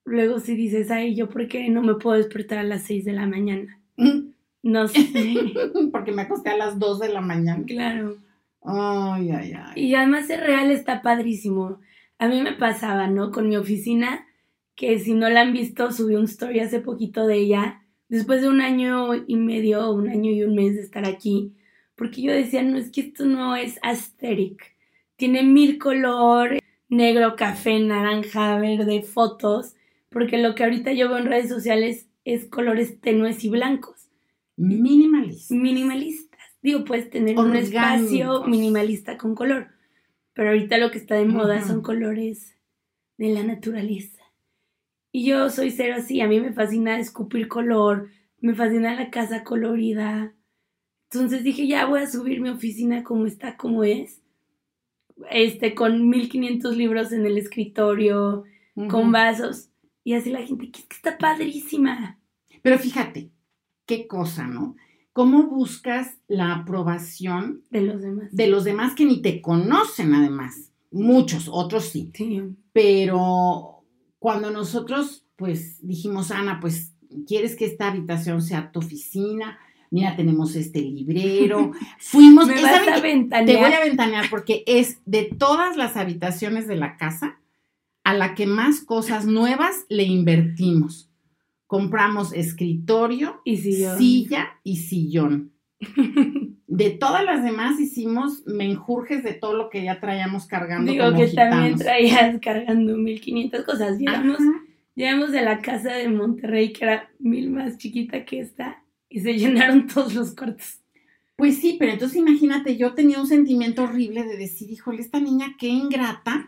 luego 0.05 0.39
si 0.39 0.55
dices, 0.55 0.91
ay, 0.91 1.13
¿yo 1.13 1.27
por 1.27 1.49
qué 1.49 1.67
no 1.67 1.81
me 1.81 1.95
puedo 1.95 2.15
despertar 2.15 2.59
a 2.59 2.63
las 2.63 2.83
6 2.83 3.03
de 3.03 3.11
la 3.11 3.25
mañana? 3.25 3.81
Mm. 3.97 4.29
No 4.63 4.87
sé. 4.87 5.09
Porque 5.91 6.13
me 6.13 6.21
acosté 6.21 6.51
a 6.51 6.57
las 6.57 6.79
2 6.79 7.01
de 7.01 7.09
la 7.09 7.19
mañana. 7.19 7.65
Claro. 7.67 8.15
Ay, 8.63 9.29
ay, 9.31 9.53
ay. 9.57 9.73
Y 9.75 9.93
además 9.93 10.27
ser 10.27 10.39
real 10.39 10.71
está 10.71 11.01
padrísimo. 11.01 11.81
A 12.17 12.29
mí 12.29 12.41
me 12.41 12.53
pasaba, 12.53 13.07
¿no? 13.07 13.31
Con 13.31 13.49
mi 13.49 13.57
oficina, 13.57 14.25
que 14.75 14.99
si 14.99 15.15
no 15.15 15.27
la 15.27 15.41
han 15.41 15.51
visto, 15.51 15.91
subí 15.91 16.15
un 16.15 16.23
story 16.23 16.61
hace 16.61 16.79
poquito 16.79 17.27
de 17.27 17.39
ella, 17.39 17.81
después 18.07 18.41
de 18.41 18.47
un 18.47 18.61
año 18.61 19.15
y 19.27 19.35
medio, 19.35 19.91
un 19.91 20.07
año 20.07 20.31
y 20.31 20.43
un 20.43 20.55
mes 20.55 20.75
de 20.75 20.81
estar 20.81 21.03
aquí, 21.03 21.57
porque 21.95 22.21
yo 22.21 22.31
decía, 22.31 22.63
no, 22.63 22.77
es 22.77 22.89
que 22.89 23.01
esto 23.01 23.25
no 23.25 23.57
es 23.57 23.79
aesthetic. 23.81 24.77
Tiene 25.17 25.43
mil 25.43 25.77
colores, 25.77 26.60
negro, 26.91 27.37
café, 27.37 27.79
naranja, 27.79 28.59
verde, 28.59 29.01
fotos, 29.01 29.75
porque 30.09 30.37
lo 30.37 30.53
que 30.53 30.65
ahorita 30.65 30.91
yo 30.91 31.07
veo 31.07 31.19
en 31.19 31.25
redes 31.25 31.49
sociales 31.49 32.09
es 32.25 32.45
colores 32.45 32.99
tenues 32.99 33.43
y 33.45 33.49
blancos. 33.49 34.09
Minimalistas. 34.57 35.57
Minimalistas. 35.57 36.39
Digo, 36.61 36.83
puedes 36.83 37.09
tener 37.09 37.39
un 37.39 37.55
espacio 37.55 38.43
minimalista 38.43 39.17
con 39.17 39.33
color, 39.33 39.69
pero 40.33 40.49
ahorita 40.49 40.77
lo 40.77 40.91
que 40.91 40.99
está 40.99 41.15
de 41.15 41.25
moda 41.25 41.65
son 41.65 41.81
colores 41.81 42.55
de 43.17 43.29
la 43.33 43.43
naturaleza. 43.43 44.21
Y 45.13 45.25
yo 45.25 45.49
soy 45.49 45.71
cero 45.71 45.95
así, 45.97 46.21
a 46.21 46.27
mí 46.27 46.39
me 46.39 46.53
fascina 46.53 46.99
escupir 46.99 47.47
color, 47.47 48.09
me 48.39 48.53
fascina 48.53 48.93
la 48.95 49.09
casa 49.09 49.43
colorida. 49.43 50.35
Entonces 51.09 51.43
dije, 51.43 51.67
ya 51.67 51.85
voy 51.85 52.01
a 52.01 52.07
subir 52.07 52.41
mi 52.41 52.49
oficina 52.49 53.03
como 53.03 53.25
está, 53.25 53.57
como 53.57 53.83
es. 53.83 54.20
Este, 55.29 55.75
con 55.75 56.09
1500 56.09 56.75
libros 56.75 57.11
en 57.11 57.25
el 57.25 57.37
escritorio, 57.37 58.43
con 58.89 59.11
vasos. 59.11 59.69
Y 60.03 60.13
así 60.13 60.31
la 60.31 60.41
gente, 60.41 60.71
que 60.71 60.81
que 60.81 60.95
está 60.95 61.17
padrísima. 61.17 62.19
Pero 62.61 62.79
fíjate, 62.79 63.31
qué 63.85 64.07
cosa, 64.07 64.47
¿no? 64.47 64.75
¿Cómo 65.13 65.47
buscas 65.47 66.17
la 66.27 66.53
aprobación 66.53 67.63
de 67.69 67.81
los 67.81 68.01
demás? 68.01 68.29
De 68.31 68.47
los 68.47 68.63
demás 68.63 68.95
que 68.95 69.05
ni 69.05 69.21
te 69.21 69.41
conocen, 69.41 70.13
además. 70.13 70.71
Muchos, 70.89 71.49
otros 71.51 71.85
sí. 71.85 72.11
sí. 72.13 72.41
Pero 72.71 73.83
cuando 74.19 74.51
nosotros, 74.51 75.25
pues, 75.35 75.85
dijimos, 75.85 76.31
Ana, 76.31 76.59
pues, 76.61 76.93
¿quieres 77.27 77.55
que 77.55 77.65
esta 77.65 77.89
habitación 77.89 78.41
sea 78.41 78.71
tu 78.71 78.79
oficina? 78.79 79.59
Mira, 79.91 80.15
tenemos 80.15 80.55
este 80.55 80.81
librero. 80.81 81.71
Fuimos. 81.99 82.47
¿Me 82.47 82.61
vas 82.61 82.87
a 82.87 82.99
ventanear? 82.99 83.45
Te 83.45 83.57
voy 83.57 83.73
a 83.73 83.83
ventanear 83.83 84.29
porque 84.29 84.63
es 84.65 84.97
de 85.05 85.25
todas 85.25 85.77
las 85.77 85.95
habitaciones 85.97 86.67
de 86.67 86.77
la 86.77 86.97
casa 86.97 87.39
a 88.03 88.15
la 88.15 88.33
que 88.33 88.47
más 88.47 88.81
cosas 88.81 89.27
nuevas 89.27 89.85
le 89.89 90.03
invertimos 90.03 91.11
compramos 91.71 92.33
escritorio, 92.33 93.39
y 93.45 93.55
silla 93.55 94.59
y 94.61 94.75
sillón. 94.75 95.53
De 96.67 96.89
todas 96.89 97.23
las 97.23 97.43
demás 97.43 97.79
hicimos 97.81 98.45
menjurjes 98.45 99.25
de 99.25 99.33
todo 99.33 99.55
lo 99.55 99.69
que 99.69 99.83
ya 99.83 99.99
traíamos 99.99 100.47
cargando. 100.47 100.89
Digo 100.89 101.13
que 101.13 101.27
también 101.27 101.77
traías 101.77 102.39
cargando 102.41 102.95
1500 102.95 103.65
cosas. 103.65 103.99
Llegamos, 104.95 105.31
de 105.33 105.41
la 105.41 105.59
casa 105.59 105.93
de 105.93 106.07
Monterrey, 106.07 106.71
que 106.71 106.85
era 106.85 107.09
mil 107.19 107.49
más 107.49 107.77
chiquita 107.77 108.23
que 108.23 108.39
esta, 108.39 108.80
y 109.11 109.19
se 109.19 109.33
llenaron 109.37 109.87
todos 109.87 110.15
los 110.15 110.33
cuartos. 110.33 110.79
Pues 111.35 111.57
sí, 111.57 111.75
pero 111.79 111.91
entonces 111.91 112.17
imagínate, 112.17 112.77
yo 112.77 112.93
tenía 112.93 113.19
un 113.19 113.27
sentimiento 113.27 113.83
horrible 113.83 114.23
de 114.23 114.37
decir, 114.37 114.69
híjole, 114.71 115.01
esta 115.01 115.19
niña 115.19 115.55
qué 115.57 115.67
ingrata, 115.67 116.47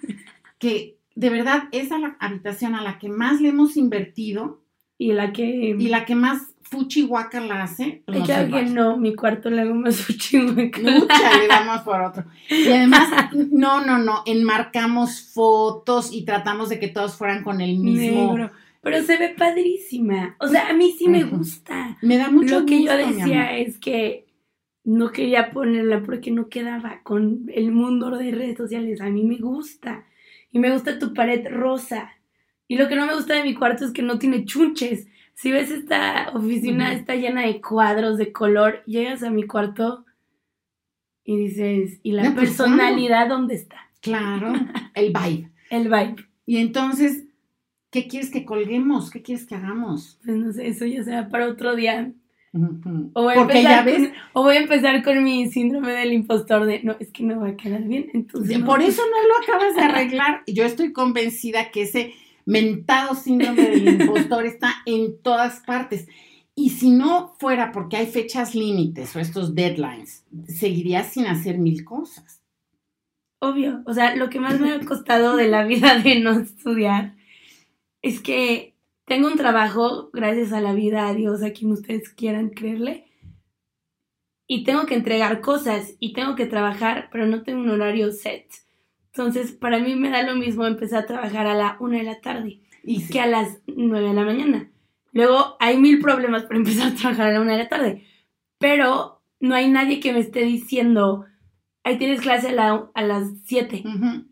que 0.59 0.97
de 1.15 1.29
verdad 1.29 1.63
esa 1.71 1.97
la 1.97 2.15
habitación 2.19 2.75
a 2.75 2.81
la 2.81 2.99
que 2.99 3.09
más 3.09 3.41
le 3.41 3.49
hemos 3.49 3.75
invertido 3.75 4.61
y 4.97 5.13
la 5.13 5.33
que... 5.33 5.75
Y 5.79 5.87
la 5.87 6.05
que 6.05 6.15
más 6.15 6.53
fuchihuaca 6.61 7.39
la 7.39 7.63
hace. 7.63 8.03
Pues 8.05 8.19
no 8.19 8.25
que 8.25 8.63
no, 8.63 8.97
mi 8.97 9.15
cuarto 9.15 9.49
le 9.49 9.61
hago 9.61 9.73
más 9.73 9.97
fuchihuaca. 10.01 10.81
Mucha, 10.81 11.37
le 11.39 11.47
damos 11.47 11.81
por 11.81 12.01
otro. 12.01 12.25
Y 12.49 12.67
además, 12.67 13.31
no, 13.51 13.83
no, 13.83 13.97
no, 13.97 14.21
enmarcamos 14.25 15.21
fotos 15.33 16.13
y 16.13 16.23
tratamos 16.23 16.69
de 16.69 16.79
que 16.79 16.87
todos 16.87 17.15
fueran 17.15 17.43
con 17.43 17.61
el 17.61 17.79
mismo... 17.79 18.33
Negro. 18.33 18.51
Pero 18.83 19.01
se 19.01 19.17
ve 19.17 19.29
padrísima. 19.29 20.35
O 20.39 20.47
sea, 20.47 20.69
a 20.69 20.73
mí 20.73 20.93
sí 20.97 21.07
me 21.07 21.23
gusta. 21.23 21.97
Me 22.01 22.17
da 22.17 22.29
mucho 22.29 22.59
Lo 22.59 22.65
que 22.65 22.83
yo 22.83 22.95
decía 22.97 23.57
es 23.57 23.79
que 23.79 24.27
no 24.83 25.11
quería 25.11 25.51
ponerla 25.51 26.03
porque 26.03 26.31
no 26.31 26.49
quedaba 26.49 27.01
con 27.03 27.45
el 27.53 27.71
mundo 27.71 28.11
de 28.11 28.31
redes 28.31 28.57
sociales. 28.57 28.99
A 28.99 29.09
mí 29.09 29.23
me 29.23 29.37
gusta. 29.37 30.05
Y 30.51 30.59
me 30.59 30.69
gusta 30.71 30.99
tu 30.99 31.13
pared 31.13 31.47
rosa. 31.49 32.11
Y 32.67 32.75
lo 32.75 32.89
que 32.89 32.95
no 32.95 33.05
me 33.05 33.15
gusta 33.15 33.35
de 33.35 33.43
mi 33.43 33.55
cuarto 33.55 33.85
es 33.85 33.91
que 33.91 34.01
no 34.01 34.19
tiene 34.19 34.43
chunches. 34.43 35.07
Si 35.33 35.51
ves 35.51 35.71
esta 35.71 36.31
oficina 36.33 36.93
está 36.93 37.15
llena 37.15 37.43
de 37.43 37.61
cuadros 37.61 38.17
de 38.17 38.33
color, 38.33 38.83
llegas 38.85 39.23
a 39.23 39.31
mi 39.31 39.47
cuarto 39.47 40.05
y 41.23 41.37
dices, 41.37 41.99
¿y 42.03 42.11
la 42.11 42.23
pues, 42.33 42.35
personalidad 42.35 43.29
dónde 43.29 43.55
está? 43.55 43.89
Claro, 44.01 44.53
el 44.93 45.13
vibe. 45.13 45.51
el 45.69 45.83
vibe. 45.85 46.15
Y 46.45 46.57
entonces, 46.57 47.23
¿qué 47.93 48.07
quieres 48.07 48.31
que 48.31 48.43
colguemos? 48.43 49.11
¿Qué 49.11 49.21
quieres 49.21 49.45
que 49.45 49.55
hagamos? 49.55 50.19
Pues 50.25 50.35
no 50.35 50.51
sé, 50.51 50.67
eso 50.67 50.85
ya 50.85 51.03
será 51.03 51.29
para 51.29 51.47
otro 51.47 51.75
día. 51.75 52.11
o, 53.13 53.21
voy 53.21 53.35
Porque 53.35 53.61
ya 53.61 53.83
ves... 53.83 54.11
o 54.33 54.41
voy 54.41 54.55
a 54.55 54.61
empezar 54.61 55.03
con 55.03 55.23
mi 55.23 55.49
síndrome 55.49 55.93
del 55.93 56.11
impostor 56.11 56.65
de, 56.65 56.81
no, 56.83 56.95
es 56.99 57.11
que 57.11 57.23
no 57.23 57.39
va 57.39 57.49
a 57.49 57.55
quedar 57.55 57.83
bien. 57.83 58.09
Entonces, 58.13 58.57
Por 58.63 58.81
eso 58.81 59.03
no 59.03 59.27
lo 59.27 59.43
acabas 59.43 59.75
de 59.75 59.81
arreglar. 59.81 60.41
Yo 60.47 60.65
estoy 60.65 60.91
convencida 60.91 61.69
que 61.69 61.83
ese 61.83 62.13
mentado 62.45 63.13
síndrome 63.13 63.61
del 63.61 64.01
impostor 64.01 64.45
está 64.47 64.73
en 64.87 65.21
todas 65.21 65.59
partes. 65.59 66.07
Y 66.55 66.71
si 66.71 66.89
no 66.89 67.35
fuera 67.39 67.71
porque 67.71 67.97
hay 67.97 68.07
fechas 68.07 68.55
límites 68.55 69.15
o 69.15 69.19
estos 69.19 69.53
deadlines, 69.53 70.25
seguirías 70.47 71.13
sin 71.13 71.27
hacer 71.27 71.59
mil 71.59 71.85
cosas. 71.85 72.41
Obvio, 73.39 73.83
o 73.85 73.93
sea, 73.93 74.15
lo 74.15 74.29
que 74.29 74.39
más 74.39 74.59
me 74.59 74.71
ha 74.71 74.79
costado 74.79 75.35
de 75.35 75.47
la 75.47 75.63
vida 75.63 75.99
de 75.99 76.19
no 76.19 76.39
estudiar 76.39 77.13
es 78.03 78.19
que 78.19 78.75
tengo 79.05 79.27
un 79.27 79.37
trabajo, 79.37 80.11
gracias 80.13 80.53
a 80.53 80.61
la 80.61 80.73
vida, 80.73 81.07
a 81.07 81.13
Dios, 81.15 81.41
a 81.41 81.51
quien 81.51 81.71
ustedes 81.71 82.09
quieran 82.09 82.49
creerle, 82.49 83.07
y 84.45 84.63
tengo 84.63 84.85
que 84.85 84.93
entregar 84.93 85.41
cosas 85.41 85.95
y 85.99 86.13
tengo 86.13 86.35
que 86.35 86.45
trabajar, 86.45 87.09
pero 87.11 87.25
no 87.25 87.41
tengo 87.41 87.61
un 87.61 87.69
horario 87.71 88.11
set. 88.11 88.45
Entonces, 89.07 89.51
para 89.51 89.79
mí 89.79 89.95
me 89.95 90.09
da 90.09 90.21
lo 90.23 90.35
mismo 90.35 90.65
empezar 90.65 91.03
a 91.03 91.07
trabajar 91.07 91.47
a 91.47 91.55
la 91.55 91.77
una 91.79 91.97
de 91.97 92.03
la 92.03 92.21
tarde 92.21 92.59
que 93.11 93.21
a 93.21 93.25
las 93.25 93.61
nueve 93.67 94.09
de 94.09 94.13
la 94.13 94.25
mañana. 94.25 94.69
Luego 95.13 95.55
hay 95.59 95.77
mil 95.77 95.99
problemas 95.99 96.43
para 96.43 96.57
empezar 96.57 96.91
a 96.91 96.95
trabajar 96.95 97.27
a 97.27 97.31
la 97.31 97.41
una 97.41 97.53
de 97.53 97.63
la 97.63 97.69
tarde, 97.69 98.05
pero 98.59 99.21
no 99.39 99.55
hay 99.55 99.69
nadie 99.69 99.99
que 99.99 100.11
me 100.11 100.19
esté 100.19 100.41
diciendo, 100.41 101.25
ahí 101.83 101.97
tienes 101.97 102.21
clase 102.21 102.49
a, 102.49 103.01
las 103.01 103.31
siete, 103.45 103.83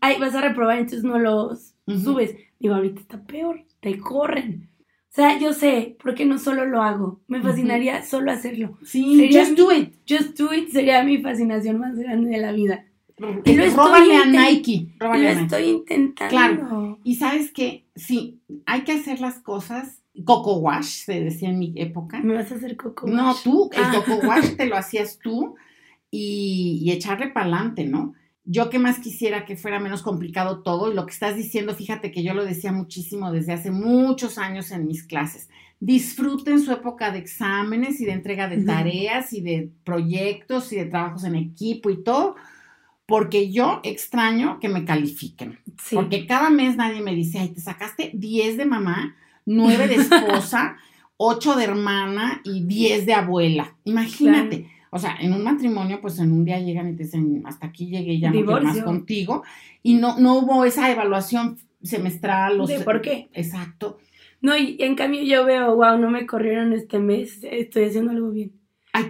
ahí 0.02 0.20
vas 0.20 0.36
a 0.36 0.42
reprobar, 0.42 0.78
entonces 0.78 1.04
no 1.04 1.20
los 1.20 1.76
subes. 1.88 2.36
Digo, 2.62 2.76
ahorita 2.76 3.02
está 3.02 3.24
peor, 3.24 3.66
te 3.80 3.98
corren. 3.98 4.70
O 5.10 5.14
sea, 5.14 5.40
yo 5.40 5.52
sé, 5.52 5.98
porque 6.02 6.26
no 6.26 6.38
solo 6.38 6.66
lo 6.66 6.84
hago, 6.84 7.22
me 7.28 7.42
fascinaría 7.42 8.04
solo 8.04 8.32
hacerlo. 8.32 8.78
Sí, 8.84 9.30
just 9.34 9.58
do 9.58 9.72
it. 9.72 9.96
Just 10.08 10.38
do 10.38 10.54
it 10.54 10.70
sería 10.70 11.04
mi 11.04 11.18
fascinación 11.18 11.80
más 11.80 11.98
grande 11.98 12.30
de 12.30 12.38
la 12.38 12.52
vida. 12.52 12.86
Y 13.46 13.56
lo 13.56 13.70
róbale 13.72 14.16
a 14.16 14.26
Nike. 14.26 14.94
lo 15.00 15.14
estoy 15.16 15.64
intentando. 15.70 16.30
Claro. 16.30 17.00
Y 17.04 17.16
sabes 17.16 17.52
que 17.52 17.88
sí, 17.96 18.40
hay 18.68 18.84
que 18.84 18.94
hacer 18.94 19.20
las 19.20 19.40
cosas. 19.40 20.04
Coco 20.24 20.58
wash, 20.58 21.06
se 21.06 21.20
decía 21.20 21.50
en 21.50 21.58
mi 21.58 21.74
época. 21.78 22.20
¿Me 22.22 22.36
vas 22.36 22.52
a 22.52 22.56
hacer 22.56 22.78
coco 22.78 23.08
wash? 23.08 23.16
No, 23.16 23.36
tú, 23.44 23.70
el 23.74 23.84
ah. 23.84 23.92
coco 23.94 24.28
wash 24.28 24.56
te 24.56 24.68
lo 24.68 24.78
hacías 24.78 25.18
tú 25.18 25.56
y, 26.12 26.80
y 26.84 26.92
echarle 26.92 27.30
para 27.30 27.48
adelante, 27.48 27.86
¿no? 27.86 28.14
Yo 28.44 28.70
que 28.70 28.80
más 28.80 29.00
quisiera 29.00 29.46
que 29.46 29.56
fuera 29.56 29.80
menos 29.80 30.02
complicado 30.02 30.64
todo 30.64 30.92
y 30.92 30.96
lo 30.96 31.06
que 31.06 31.14
estás 31.14 31.36
diciendo, 31.36 31.76
fíjate 31.76 32.12
que 32.12 32.24
yo 32.24 32.34
lo 32.34 32.44
decía 32.44 32.72
muchísimo 32.72 33.32
desde 33.32 33.54
hace 33.54 33.70
muchos 33.70 34.38
años 34.38 34.72
en 34.72 34.88
mis 34.88 35.04
clases. 35.04 35.48
Disfruten 35.80 36.60
su 36.60 36.72
época 36.72 37.12
de 37.12 37.20
exámenes 37.20 38.02
y 38.02 38.06
de 38.06 38.14
entrega 38.14 38.48
de 38.48 38.64
tareas 38.64 39.34
y 39.34 39.42
de 39.42 39.72
proyectos 39.84 40.74
y 40.74 40.76
de 40.76 40.86
trabajos 40.86 41.24
en 41.24 41.36
equipo 41.36 41.90
y 41.90 42.04
todo, 42.04 42.36
porque 43.06 43.52
yo 43.52 43.80
extraño 43.84 44.60
que 44.60 44.70
me 44.70 44.86
califiquen. 44.86 45.60
Porque 45.92 46.26
cada 46.26 46.50
mes 46.50 46.78
nadie 46.78 47.02
me 47.02 47.14
dice, 47.14 47.40
ay, 47.40 47.50
te 47.50 47.62
sacaste 47.62 48.12
10 48.14 48.58
de 48.58 48.66
mamá, 48.66 49.16
9 49.46 49.88
de 49.88 49.96
esposa, 50.02 50.78
8 51.18 51.56
de 51.56 51.64
hermana 51.64 52.42
y 52.44 52.64
10 52.64 53.06
de 53.06 53.14
abuela. 53.14 53.76
Imagínate. 53.84 54.68
O 54.94 55.00
sea, 55.00 55.16
en 55.20 55.34
un 55.34 55.44
matrimonio, 55.44 56.00
pues 56.02 56.20
en 56.20 56.34
un 56.34 56.44
día 56.44 56.60
llegan 56.60 56.90
y 56.90 56.96
te 56.98 57.04
dicen, 57.04 57.42
hasta 57.46 57.68
aquí 57.68 57.88
llegué, 57.88 58.20
ya 58.20 58.30
no 58.30 58.36
quiero 58.44 58.62
más 58.62 58.82
contigo. 58.82 59.42
Y 59.82 59.96
no, 59.96 60.20
no 60.20 60.40
hubo 60.40 60.66
esa 60.66 60.92
evaluación 60.92 61.58
semestral. 61.82 62.66
¿De 62.68 62.82
por 62.82 63.02
qué? 63.02 63.30
Exacto. 63.34 63.98
No, 64.42 64.58
y 64.58 64.76
en 64.80 64.96
cambio 64.96 65.24
yo 65.24 65.46
veo, 65.46 65.76
wow, 65.76 65.98
no 65.98 66.10
me 66.10 66.26
corrieron 66.26 66.74
este 66.74 67.00
mes, 67.00 67.40
estoy 67.44 67.86
haciendo 67.86 68.12
algo 68.12 68.32
bien. 68.32 68.52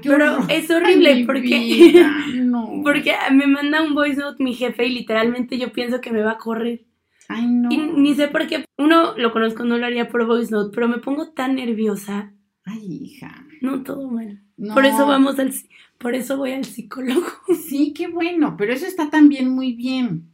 Pero 0.04 0.38
es 0.50 0.70
horrible 0.70 1.24
porque, 1.26 2.06
porque 2.84 3.16
me 3.32 3.48
manda 3.48 3.82
un 3.82 3.96
voice 3.96 4.20
note 4.20 4.44
mi 4.44 4.54
jefe 4.54 4.86
y 4.86 4.94
literalmente 4.94 5.58
yo 5.58 5.72
pienso 5.72 6.00
que 6.00 6.12
me 6.12 6.22
va 6.22 6.34
a 6.34 6.38
correr. 6.38 6.86
Ay, 7.28 7.48
no. 7.48 7.72
Y 7.72 7.78
ni 7.78 8.14
sé 8.14 8.28
por 8.28 8.46
qué. 8.46 8.66
Uno 8.78 9.18
lo 9.18 9.32
conozco, 9.32 9.64
no 9.64 9.78
lo 9.80 9.86
haría 9.86 10.10
por 10.10 10.28
voice 10.28 10.52
note, 10.52 10.72
pero 10.76 10.88
me 10.88 11.00
pongo 11.00 11.32
tan 11.32 11.56
nerviosa. 11.56 12.34
Ay, 12.66 13.00
hija. 13.02 13.46
No, 13.62 13.84
todo 13.84 14.10
mal. 14.10 14.42
Por 14.74 14.86
eso 14.86 15.08
vamos 15.08 15.40
al 15.40 15.54
por 16.02 16.16
eso 16.16 16.38
voy 16.38 16.52
al 16.52 16.66
psicólogo. 16.66 17.26
Sí, 17.70 17.94
qué 17.94 18.08
bueno, 18.08 18.56
pero 18.58 18.74
eso 18.74 18.86
está 18.86 19.10
también 19.10 19.50
muy 19.50 19.74
bien. 19.74 20.30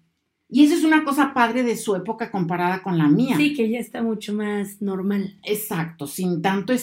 Y 0.49 0.63
eso 0.63 0.75
es 0.75 0.83
una 0.83 1.03
cosa 1.03 1.33
padre 1.33 1.61
de 1.63 1.75
su 1.75 1.95
época 1.95 2.31
comparada 2.31 2.81
con 2.81 2.97
la 2.97 3.09
mía. 3.09 3.35
Sí, 3.35 3.53
que 3.53 3.69
ya 3.69 3.79
está 3.79 4.01
mucho 4.01 4.33
más 4.33 4.81
normal. 4.81 5.37
Exacto, 5.43 6.07
sin 6.07 6.41
tanto 6.41 6.73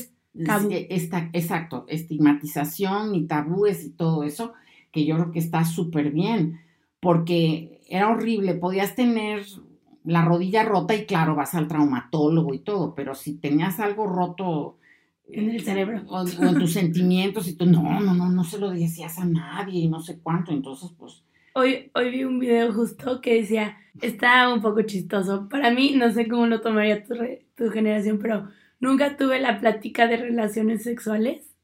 exacto, 1.33 1.87
estigmatización 1.89 3.13
ni 3.13 3.27
tabúes 3.27 3.85
y 3.85 3.91
todo 3.91 4.23
eso, 4.23 4.53
que 4.93 5.07
yo 5.07 5.17
creo 5.17 5.33
que 5.33 5.39
está 5.39 5.65
súper 5.65 6.11
bien, 6.11 6.61
porque 7.01 7.81
era 7.89 8.11
horrible, 8.11 8.55
podías 8.55 8.95
tener 8.95 9.47
la 10.05 10.25
rodilla 10.25 10.63
rota 10.63 10.95
y 10.95 11.07
claro, 11.07 11.35
vas 11.35 11.55
al 11.55 11.69
traumatólogo 11.69 12.53
y 12.53 12.59
todo, 12.59 12.95
pero 12.95 13.15
si 13.15 13.35
tenías 13.35 13.81
algo 13.81 14.07
roto 14.07 14.77
en 15.29 15.51
el 15.51 15.63
cerebro 15.63 16.03
o, 16.09 16.21
en 16.27 16.59
tus 16.59 16.73
sentimientos 16.73 17.49
y 17.49 17.55
tú, 17.55 17.67
no, 17.67 18.01
no, 18.01 18.15
no, 18.15 18.31
no 18.31 18.45
se 18.45 18.59
lo 18.59 18.71
decías 18.71 19.19
a 19.19 19.25
nadie 19.25 19.81
y 19.81 19.89
no 19.89 20.01
sé 20.01 20.19
cuánto, 20.21 20.53
entonces 20.53 20.91
pues 20.99 21.25
Hoy, 21.57 21.89
hoy 21.95 22.11
vi 22.11 22.25
un 22.25 22.41
video 22.41 22.73
justo 22.73 23.21
que 23.21 23.35
decía, 23.35 23.79
está 24.03 24.53
un 24.53 24.61
poco 24.61 24.83
chistoso. 24.83 25.49
Para 25.49 25.71
mí, 25.71 25.93
no 25.95 26.11
sé 26.11 26.27
cómo 26.27 26.49
lo 26.49 26.61
tomaría 26.61 27.05
tu, 27.05 27.15
tu 27.55 27.71
generación, 27.71 28.19
pero 28.21 28.49
nunca 28.81 29.17
tuve 29.17 29.39
la 29.39 29.61
plática 29.61 30.09
de 30.09 30.17
relaciones 30.17 30.83
sexuales 30.83 31.55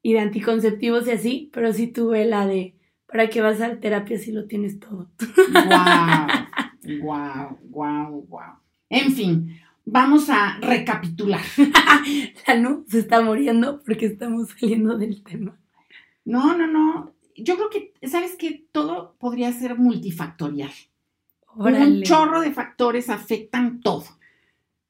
y 0.00 0.14
de 0.14 0.20
anticonceptivos 0.20 1.06
y 1.06 1.10
así, 1.10 1.50
pero 1.52 1.74
sí 1.74 1.88
tuve 1.88 2.24
la 2.24 2.46
de, 2.46 2.76
¿para 3.06 3.28
qué 3.28 3.42
vas 3.42 3.60
a 3.60 3.68
la 3.68 3.78
terapia 3.78 4.18
si 4.18 4.32
lo 4.32 4.46
tienes 4.46 4.80
todo? 4.80 5.10
Wow, 5.52 7.02
wow, 7.02 7.58
wow, 7.70 8.26
wow. 8.26 8.54
En 8.88 9.12
fin, 9.12 9.60
vamos 9.84 10.28
a 10.30 10.58
recapitular. 10.60 11.42
la 12.46 12.54
NU 12.56 12.84
se 12.88 13.00
está 13.00 13.20
muriendo 13.20 13.82
porque 13.84 14.06
estamos 14.06 14.50
saliendo 14.58 14.96
del 14.98 15.22
tema. 15.22 15.58
No, 16.24 16.56
no, 16.56 16.66
no 16.66 17.14
yo 17.36 17.56
creo 17.56 17.70
que, 17.70 17.92
¿sabes 18.06 18.36
que 18.36 18.66
Todo 18.72 19.16
podría 19.18 19.52
ser 19.52 19.76
multifactorial. 19.76 20.70
Un 21.56 22.02
chorro 22.02 22.40
de 22.40 22.52
factores 22.52 23.08
afectan 23.08 23.80
todo. 23.80 24.04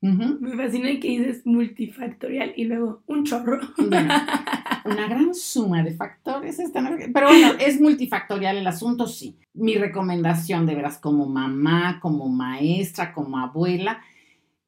Me 0.01 0.55
fascina 0.55 0.89
que 1.01 1.09
dices 1.09 1.47
multifactorial 1.47 2.53
y 2.57 2.65
luego 2.65 3.03
un 3.07 3.25
chorro. 3.25 3.61
una 3.79 5.09
gran 5.09 5.35
suma 5.35 5.83
de 5.83 5.95
factores. 5.95 6.59
Pero 6.73 7.29
bueno, 7.29 7.53
es 7.59 7.81
multifactorial 7.81 8.59
el 8.59 8.67
asunto, 8.67 9.07
sí. 9.07 9.39
Mi 9.55 9.77
recomendación, 9.77 10.67
de 10.67 10.75
veras, 10.75 10.99
como 10.99 11.27
mamá, 11.27 12.01
como 12.01 12.29
maestra, 12.29 13.13
como 13.13 13.39
abuela, 13.39 14.03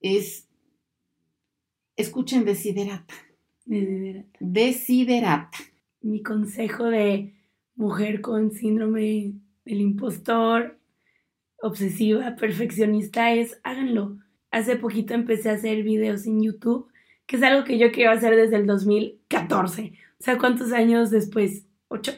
es 0.06 0.48
escuchen 1.96 2.44
Desiderata. 2.44 3.14
Desiderata. 3.64 4.38
Desiderata. 4.40 5.58
Mi 6.00 6.22
consejo 6.22 6.84
de 6.84 7.34
mujer 7.74 8.20
con 8.20 8.52
síndrome 8.52 9.32
del 9.64 9.80
impostor, 9.80 10.78
obsesiva, 11.60 12.36
perfeccionista 12.36 13.32
es 13.32 13.58
háganlo. 13.64 14.18
Hace 14.50 14.76
poquito 14.76 15.14
empecé 15.14 15.50
a 15.50 15.54
hacer 15.54 15.82
videos 15.82 16.26
en 16.26 16.42
YouTube, 16.42 16.88
que 17.26 17.36
es 17.36 17.42
algo 17.42 17.64
que 17.64 17.78
yo 17.78 17.90
quiero 17.90 18.12
hacer 18.12 18.36
desde 18.36 18.56
el 18.56 18.66
2014. 18.66 19.92
O 20.18 20.22
sea, 20.22 20.38
¿cuántos 20.38 20.72
años 20.72 21.10
después? 21.10 21.66
Ocho. 21.88 22.12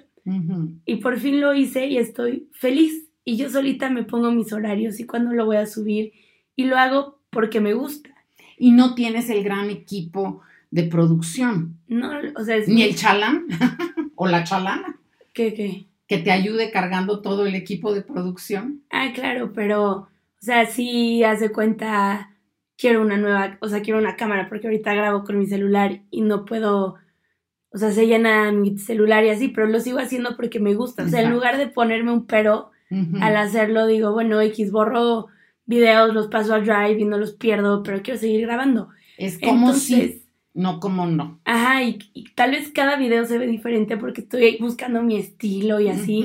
Y 0.84 0.96
por 0.96 1.18
fin 1.18 1.40
lo 1.40 1.54
hice 1.54 1.86
y 1.86 1.96
estoy 1.96 2.50
feliz. 2.52 3.08
Y 3.24 3.36
yo 3.36 3.48
solita 3.48 3.88
me 3.88 4.04
pongo 4.04 4.30
mis 4.30 4.52
horarios 4.52 5.00
y 5.00 5.06
cuándo 5.06 5.32
lo 5.32 5.46
voy 5.46 5.56
a 5.56 5.66
subir. 5.66 6.12
Y 6.54 6.64
lo 6.64 6.76
hago 6.76 7.17
porque 7.38 7.60
me 7.60 7.72
gusta. 7.72 8.10
Y 8.56 8.72
no 8.72 8.96
tienes 8.96 9.30
el 9.30 9.44
gran 9.44 9.70
equipo 9.70 10.40
de 10.72 10.82
producción. 10.82 11.78
No, 11.86 12.10
o 12.34 12.42
sea, 12.42 12.56
Ni 12.66 12.82
el 12.82 12.96
chalán 12.96 13.46
o 14.16 14.26
la 14.26 14.42
chalana. 14.42 14.98
¿Qué, 15.32 15.54
qué? 15.54 15.86
Que 16.08 16.18
te 16.18 16.32
ayude 16.32 16.72
cargando 16.72 17.22
todo 17.22 17.46
el 17.46 17.54
equipo 17.54 17.94
de 17.94 18.02
producción. 18.02 18.82
Ah, 18.90 19.12
claro, 19.14 19.52
pero, 19.52 19.88
o 19.92 20.08
sea, 20.40 20.66
sí 20.66 21.22
hace 21.22 21.52
cuenta, 21.52 22.34
quiero 22.76 23.02
una 23.02 23.16
nueva, 23.16 23.56
o 23.60 23.68
sea, 23.68 23.82
quiero 23.82 24.00
una 24.00 24.16
cámara, 24.16 24.48
porque 24.48 24.66
ahorita 24.66 24.92
grabo 24.94 25.22
con 25.22 25.38
mi 25.38 25.46
celular 25.46 26.00
y 26.10 26.22
no 26.22 26.44
puedo, 26.44 26.96
o 27.70 27.78
sea, 27.78 27.92
se 27.92 28.08
llena 28.08 28.50
mi 28.50 28.78
celular 28.78 29.22
y 29.22 29.28
así, 29.28 29.46
pero 29.46 29.68
lo 29.68 29.78
sigo 29.78 30.00
haciendo 30.00 30.34
porque 30.34 30.58
me 30.58 30.74
gusta. 30.74 31.04
O 31.04 31.08
sea, 31.08 31.22
en 31.22 31.30
lugar 31.30 31.56
de 31.56 31.68
ponerme 31.68 32.10
un 32.10 32.26
pero 32.26 32.72
al 33.20 33.36
hacerlo, 33.36 33.86
digo, 33.86 34.10
bueno, 34.10 34.40
X, 34.40 34.72
borro 34.72 35.28
videos, 35.68 36.12
los 36.12 36.26
paso 36.26 36.54
al 36.54 36.64
drive 36.64 36.98
y 36.98 37.04
no 37.04 37.18
los 37.18 37.34
pierdo, 37.34 37.84
pero 37.84 38.02
quiero 38.02 38.18
seguir 38.18 38.40
grabando. 38.40 38.88
Es 39.16 39.38
como 39.38 39.74
si 39.74 40.24
no 40.54 40.80
como 40.80 41.06
no. 41.06 41.40
Ajá, 41.44 41.84
y, 41.84 41.98
tal 42.34 42.52
vez 42.52 42.72
cada 42.72 42.96
video 42.96 43.24
se 43.26 43.38
ve 43.38 43.46
diferente 43.46 43.96
porque 43.96 44.22
estoy 44.22 44.56
buscando 44.58 45.02
mi 45.02 45.16
estilo 45.16 45.78
y 45.78 45.88
así. 45.88 46.24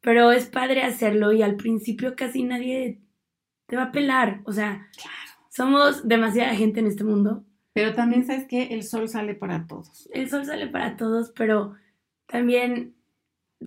Pero 0.00 0.32
es 0.32 0.46
padre 0.46 0.82
hacerlo 0.82 1.32
y 1.32 1.42
al 1.42 1.54
principio 1.54 2.16
casi 2.16 2.42
nadie 2.42 3.00
te 3.66 3.76
va 3.76 3.84
a 3.84 3.92
pelar. 3.92 4.40
O 4.46 4.52
sea, 4.52 4.88
somos 5.48 6.08
demasiada 6.08 6.54
gente 6.56 6.80
en 6.80 6.88
este 6.88 7.04
mundo. 7.04 7.44
Pero 7.74 7.94
también 7.94 8.26
sabes 8.26 8.46
que 8.46 8.74
el 8.74 8.82
sol 8.82 9.08
sale 9.08 9.34
para 9.34 9.66
todos. 9.66 10.08
El 10.12 10.28
sol 10.28 10.44
sale 10.44 10.66
para 10.66 10.96
todos, 10.96 11.32
pero 11.36 11.74
también 12.26 12.94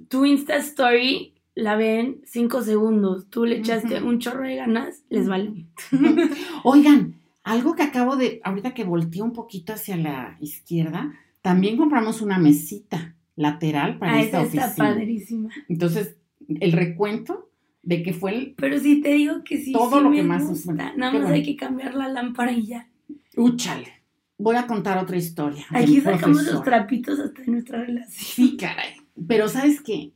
tu 0.09 0.25
Insta 0.25 0.57
Story 0.57 1.34
la 1.55 1.75
ven 1.75 2.21
cinco 2.25 2.61
segundos. 2.61 3.29
Tú 3.29 3.45
le 3.45 3.57
echaste 3.57 4.03
un 4.03 4.19
chorro 4.19 4.43
de 4.43 4.57
ganas, 4.57 5.03
les 5.09 5.27
vale. 5.27 5.65
Oigan, 6.63 7.15
algo 7.43 7.75
que 7.75 7.83
acabo 7.83 8.17
de, 8.17 8.41
ahorita 8.43 8.73
que 8.73 8.83
volteé 8.83 9.21
un 9.21 9.33
poquito 9.33 9.73
hacia 9.73 9.95
la 9.95 10.37
izquierda, 10.41 11.13
también 11.41 11.77
compramos 11.77 12.21
una 12.21 12.37
mesita 12.37 13.15
lateral 13.35 13.97
para 13.97 14.15
ah, 14.15 14.21
esta 14.21 14.41
oficina. 14.41 14.65
Está 14.65 14.83
padrísima. 14.83 15.49
Entonces, 15.69 16.17
el 16.47 16.73
recuento 16.73 17.49
de 17.83 18.03
que 18.03 18.13
fue 18.13 18.35
el... 18.35 18.55
Pero 18.57 18.79
sí 18.79 19.01
te 19.01 19.13
digo 19.13 19.43
que 19.43 19.57
sí, 19.57 19.71
todo 19.71 20.01
lo 20.01 20.11
que 20.11 20.23
más 20.23 20.47
gusta. 20.47 20.93
Nada 20.95 21.11
más 21.19 21.31
hay 21.31 21.43
que 21.43 21.55
cambiar 21.55 21.93
la 21.95 22.09
lámpara 22.09 22.51
y 22.51 22.65
ya. 22.65 22.89
Úchale. 23.37 23.93
Voy 24.37 24.57
a 24.57 24.67
contar 24.67 24.97
otra 24.97 25.15
historia. 25.15 25.65
Aquí 25.69 26.01
sacamos 26.01 26.43
los 26.43 26.63
trapitos 26.63 27.19
hasta 27.19 27.41
de 27.41 27.47
nuestra 27.47 27.85
relación. 27.85 28.11
Sí, 28.11 28.57
caray. 28.57 28.95
Pero 29.27 29.47
¿sabes 29.47 29.81
qué? 29.81 30.11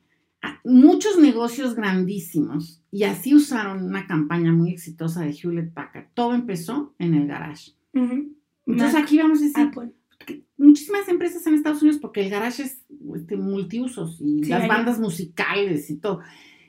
Muchos 0.64 1.18
negocios 1.18 1.76
grandísimos 1.76 2.82
y 2.92 3.04
así 3.04 3.36
usaron 3.36 3.84
una 3.84 4.08
campaña 4.08 4.52
muy 4.52 4.72
exitosa 4.72 5.22
de 5.22 5.32
Hewlett 5.32 5.74
Packard. 5.74 6.08
Todo 6.14 6.34
empezó 6.34 6.94
en 7.00 7.14
el 7.14 7.28
garage. 7.28 7.72
Entonces 7.94 8.96
aquí 8.96 9.18
vamos 9.18 9.40
a 9.40 9.46
decir, 9.46 9.72
muchísimas 10.58 11.08
empresas 11.08 11.46
en 11.48 11.56
Estados 11.56 11.82
Unidos 11.82 12.00
porque 12.00 12.22
el 12.22 12.30
garage 12.30 12.64
es 12.64 12.84
este, 13.16 13.38
multiusos 13.38 14.20
y 14.22 14.44
las 14.46 14.68
bandas 14.68 15.00
musicales 15.00 15.90
y 15.90 15.98
todo. 15.98 16.20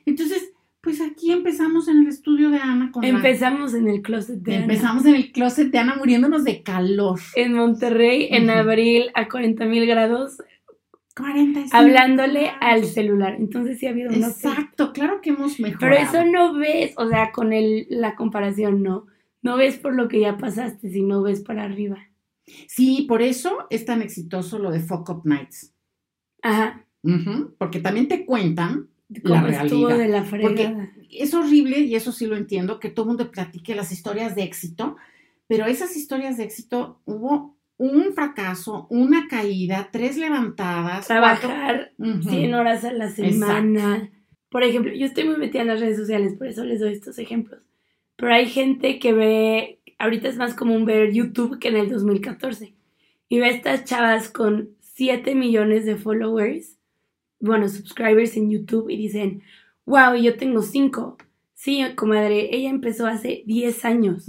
Entonces, 0.05 0.51
pues 0.81 0.99
aquí 0.99 1.31
empezamos 1.31 1.87
en 1.87 1.99
el 1.99 2.07
estudio 2.07 2.49
de 2.49 2.57
Ana. 2.57 2.91
Con 2.91 3.03
empezamos 3.03 3.75
en 3.75 3.87
el 3.87 4.01
closet 4.01 4.39
de 4.39 4.55
Ana. 4.55 4.63
Empezamos 4.63 5.05
en 5.05 5.15
el 5.15 5.31
closet 5.31 5.69
de 5.69 5.77
Ana 5.77 5.95
muriéndonos 5.95 6.43
de 6.43 6.63
calor. 6.63 7.19
En 7.35 7.53
Monterrey, 7.53 8.29
en 8.31 8.49
abril 8.49 9.11
a 9.13 9.27
40 9.27 9.65
mil 9.65 9.85
grados, 9.85 10.37
45. 11.15 11.75
Hablándole 11.75 12.51
al 12.59 12.85
celular. 12.85 13.35
Entonces 13.37 13.79
sí 13.79 13.87
ha 13.87 13.91
habido 13.91 14.09
un 14.09 14.23
Exacto, 14.23 14.93
claro 14.93 15.21
que 15.21 15.31
hemos 15.31 15.59
mejorado. 15.59 15.79
Pero 15.79 15.95
eso 15.95 16.31
no 16.31 16.53
ves, 16.53 16.93
o 16.97 17.07
sea, 17.07 17.31
con 17.31 17.53
el, 17.53 17.87
la 17.89 18.15
comparación, 18.15 18.81
no. 18.81 19.07
No 19.41 19.57
ves 19.57 19.77
por 19.77 19.95
lo 19.95 20.07
que 20.07 20.19
ya 20.19 20.37
pasaste, 20.37 20.89
sino 20.89 21.21
ves 21.21 21.41
para 21.41 21.63
arriba. 21.63 21.97
Sí, 22.67 23.05
por 23.07 23.21
eso 23.21 23.67
es 23.69 23.85
tan 23.85 24.01
exitoso 24.01 24.59
lo 24.59 24.71
de 24.71 24.79
Fuck 24.79 25.09
Up 25.09 25.21
Nights. 25.25 25.73
Ajá. 26.43 26.87
porque 27.59 27.79
también 27.79 28.07
te 28.07 28.25
cuentan 28.25 28.89
la 29.09 29.43
realidad. 29.43 29.97
de 29.97 30.07
la 30.07 30.23
fregada. 30.23 30.91
es 31.09 31.33
horrible, 31.33 31.79
y 31.79 31.95
eso 31.95 32.11
sí 32.11 32.25
lo 32.25 32.35
entiendo, 32.35 32.79
que 32.79 32.89
todo 32.89 33.05
el 33.05 33.09
mundo 33.09 33.31
platique 33.31 33.75
las 33.75 33.91
historias 33.91 34.35
de 34.35 34.43
éxito, 34.43 34.95
pero 35.47 35.65
esas 35.65 35.95
historias 35.95 36.37
de 36.37 36.45
éxito 36.45 37.01
hubo 37.05 37.57
un 37.81 38.13
fracaso, 38.13 38.85
una 38.91 39.27
caída, 39.27 39.89
tres 39.91 40.15
levantadas. 40.15 41.07
Trabajar 41.07 41.93
100 41.97 42.53
horas 42.53 42.83
a 42.83 42.93
la 42.93 43.09
semana. 43.09 44.11
por 44.49 44.63
ejemplo, 44.63 44.93
yo 44.93 45.07
estoy 45.07 45.23
muy 45.23 45.37
metida 45.37 45.63
en 45.63 45.69
las 45.69 45.79
redes 45.79 45.97
sociales, 45.97 46.35
por 46.37 46.45
eso 46.45 46.63
les 46.63 46.79
doy 46.79 46.93
estos 46.93 47.17
ejemplos. 47.17 47.61
Pero 48.17 48.33
hay 48.33 48.45
gente 48.45 48.99
que 48.99 49.13
ve, 49.13 49.79
ahorita 49.97 50.27
es 50.27 50.37
más 50.37 50.53
común 50.53 50.85
ver 50.85 51.11
YouTube 51.11 51.57
que 51.57 51.69
en 51.69 51.77
el 51.77 51.89
2014. 51.89 52.75
Y 53.29 53.39
ve 53.39 53.45
a 53.45 53.49
estas 53.49 53.83
chavas 53.85 54.29
con 54.29 54.69
7 54.81 55.33
millones 55.33 55.83
de 55.85 55.95
followers, 55.95 56.77
bueno, 57.39 57.67
subscribers 57.67 58.37
en 58.37 58.51
YouTube 58.51 58.91
y 58.91 58.97
dicen, 58.97 59.41
wow, 59.87 60.13
yo 60.13 60.37
tengo 60.37 60.61
5. 60.61 61.17
Sí, 61.55 61.83
comadre, 61.95 62.55
ella 62.55 62.69
empezó 62.69 63.07
hace 63.07 63.41
10 63.47 63.85
años. 63.85 64.27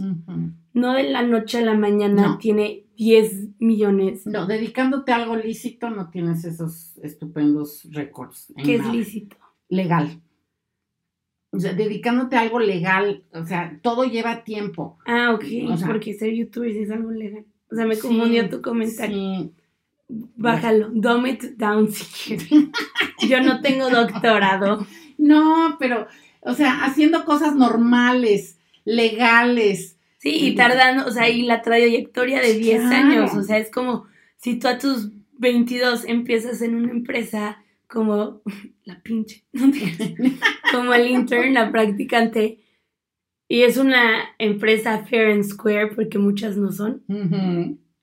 No 0.73 0.95
de 0.95 1.03
la 1.03 1.21
noche 1.21 1.59
a 1.59 1.63
la 1.63 1.75
mañana 1.75 2.39
tiene 2.41 2.82
10 2.97 3.61
millones. 3.61 4.27
No, 4.27 4.47
dedicándote 4.47 5.13
a 5.13 5.17
algo 5.17 5.37
lícito 5.37 5.91
no 5.91 6.11
tienes 6.11 6.45
esos 6.45 6.99
estupendos 6.99 7.87
récords. 7.91 8.53
¿Qué 8.63 8.77
es 8.77 8.87
lícito? 8.87 9.37
Legal. 9.69 10.21
O 11.51 11.61
sea, 11.61 11.75
dedicándote 11.75 12.37
a 12.37 12.41
algo 12.41 12.61
legal, 12.61 13.25
o 13.33 13.45
sea, 13.45 13.79
todo 13.83 14.05
lleva 14.05 14.43
tiempo. 14.43 14.99
Ah, 15.07 15.33
ok, 15.35 15.45
porque 15.87 16.15
ser 16.15 16.33
youtuber 16.33 16.71
es 16.71 16.91
algo 16.91 17.11
legal. 17.11 17.45
O 17.71 17.75
sea, 17.75 17.85
me 17.85 17.99
confundió 17.99 18.49
tu 18.49 18.63
comentario. 18.63 19.17
Sí. 19.17 19.53
Bájalo, 20.09 20.91
dumb 20.93 21.27
it 21.27 21.43
down 21.57 21.91
si 21.91 22.05
quieres. 22.05 22.49
Yo 23.29 23.41
no 23.41 23.61
tengo 23.61 23.91
doctorado. 23.91 24.87
No, 25.19 25.77
pero, 25.79 26.09
o 26.41 26.53
sea, 26.55 26.85
haciendo 26.85 27.25
cosas 27.25 27.55
normales, 27.55 28.59
legales. 28.85 29.92
Sí, 30.23 30.47
y 30.47 30.55
tardando, 30.55 31.05
o 31.05 31.11
sea, 31.11 31.29
y 31.29 31.43
la 31.43 31.63
trayectoria 31.63 32.41
de 32.41 32.55
10 32.55 32.85
años, 32.85 33.35
o 33.35 33.43
sea, 33.43 33.59
es 33.59 33.73
como 33.73 34.07
si 34.37 34.57
tú 34.57 34.69
a 34.69 34.79
tus 34.79 35.11
22 35.33 36.05
empiezas 36.05 36.63
en 36.63 36.77
una 36.77 36.93
empresa 36.93 37.65
como 37.89 38.41
la 38.85 39.03
pinche, 39.03 39.45
como 40.73 40.95
el 40.95 41.11
intern, 41.11 41.55
la 41.55 41.73
practicante, 41.73 42.61
y 43.49 43.63
es 43.63 43.79
una 43.79 44.23
empresa 44.39 45.05
fair 45.05 45.33
and 45.33 45.43
square 45.43 45.89
porque 45.89 46.19
muchas 46.19 46.57
no 46.57 46.71
son. 46.71 47.03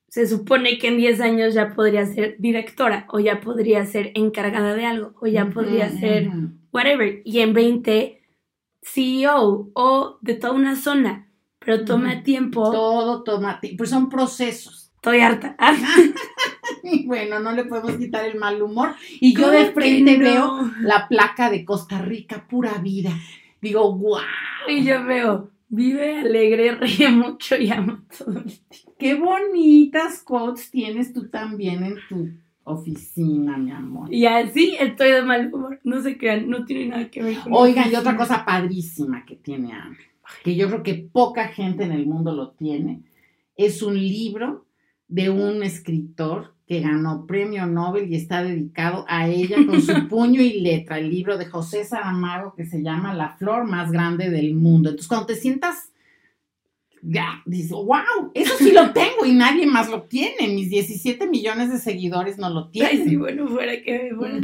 Se 0.10 0.27
supone 0.27 0.77
que 0.77 0.89
en 0.89 0.97
10 0.97 1.21
años 1.21 1.53
ya 1.53 1.73
podría 1.73 2.05
ser 2.05 2.36
directora 2.38 3.05
o 3.08 3.21
ya 3.21 3.39
podría 3.39 3.86
ser 3.86 4.12
encargada 4.15 4.75
de 4.75 4.86
algo 4.86 5.15
o 5.21 5.25
ya 5.25 5.49
podría 5.49 5.89
ser 5.89 6.29
whatever. 6.73 7.21
Y 7.23 7.39
en 7.39 7.53
20, 7.53 8.21
CEO 8.82 9.71
o 9.73 10.17
de 10.21 10.34
toda 10.36 10.51
una 10.51 10.75
zona. 10.75 11.29
Pero 11.60 11.86
toma 11.86 12.24
tiempo. 12.24 12.72
Todo 12.72 13.24
toma 13.24 13.60
tiempo. 13.60 13.80
Pues 13.80 13.89
son 13.89 14.10
procesos. 14.10 14.91
Estoy 14.95 15.22
harta. 15.22 15.56
bueno, 17.06 17.39
no 17.39 17.52
le 17.54 17.65
podemos 17.65 17.95
quitar 17.98 18.26
el 18.26 18.38
mal 18.38 18.62
humor. 18.62 18.95
Y 19.19 19.34
yo 19.34 19.50
de 19.50 19.72
frente 19.72 20.17
veo 20.17 20.69
la 20.82 21.08
placa 21.08 21.50
de 21.50 21.63
Costa 21.63 22.02
Rica, 22.02 22.45
pura 22.50 22.78
vida. 22.80 23.12
Digo, 23.62 23.95
wow. 23.95 24.19
Y 24.67 24.84
yo 24.84 25.06
veo, 25.06 25.52
vive 25.69 26.19
alegre, 26.19 26.76
ríe 26.76 27.10
mucho 27.12 27.56
y 27.56 27.72
ama 27.72 28.04
todo 28.17 28.39
el 28.39 28.43
tiempo. 28.43 28.95
Qué 28.98 29.15
bonitas 29.15 30.22
quotes 30.22 30.69
tienes 30.69 31.13
tú 31.13 31.30
también 31.30 31.84
en 31.84 31.95
tu 32.10 32.30
oficina, 32.65 33.58
mi 33.58 33.72
amor. 33.72 34.13
Y 34.13 34.26
así 34.26 34.76
estoy 34.80 35.12
de 35.12 35.22
mal 35.22 35.54
humor. 35.54 35.80
No 35.84 36.02
se 36.02 36.17
crean, 36.17 36.50
no 36.50 36.65
tiene 36.65 36.88
nada 36.88 37.10
que 37.10 37.24
ver 37.24 37.38
con 37.39 37.54
Oigan, 37.54 37.91
y 37.91 37.95
otra 37.95 38.17
cosa 38.17 38.45
padrísima 38.45 39.26
que 39.26 39.36
tiene 39.36 39.72
Ana, 39.74 39.98
que 40.44 40.56
yo 40.56 40.68
creo 40.68 40.84
que 40.84 40.96
poca 40.96 41.48
gente 41.48 41.84
en 41.84 41.92
el 41.92 42.06
mundo 42.06 42.34
lo 42.34 42.52
tiene, 42.52 43.04
es 43.56 43.82
un 43.82 43.96
libro 43.96 44.65
de 45.08 45.30
un 45.30 45.63
escritor 45.63 46.54
que 46.68 46.82
ganó 46.82 47.26
premio 47.26 47.65
Nobel 47.65 48.12
y 48.12 48.15
está 48.15 48.44
dedicado 48.44 49.04
a 49.08 49.28
ella 49.28 49.58
con 49.65 49.82
su 49.82 49.92
puño 50.08 50.42
y 50.42 50.62
letra, 50.62 51.00
el 51.00 51.10
libro 51.10 51.38
de 51.38 51.48
José 51.48 51.84
Saramago 51.84 52.54
que 52.54 52.65
se 52.65 52.84
llama 52.84 53.15
La 53.15 53.36
flor 53.38 53.65
más 53.65 53.92
grande 53.92 54.30
del 54.30 54.54
mundo. 54.54 54.89
Entonces, 54.89 55.08
cuando 55.08 55.26
te 55.26 55.36
sientas, 55.36 55.92
ya, 57.02 57.42
dices, 57.46 57.72
wow, 57.72 58.32
eso 58.36 58.54
sí 58.58 58.72
lo 58.72 58.92
tengo 58.94 59.26
y 59.26 59.34
nadie 59.34 59.65
más 59.65 59.89
lo 59.89 60.04
tiene. 60.04 60.48
Mis 60.50 60.70
17 60.70 61.28
millones 61.28 61.72
de 61.72 61.80
seguidores 61.80 62.38
no 62.38 62.50
lo 62.50 62.70
tienen. 62.70 62.92
Ay, 62.92 63.10
sí, 63.10 63.15
bueno, 63.15 63.48
fuera 63.48 63.82
que 63.82 64.13
fuera. 64.15 64.39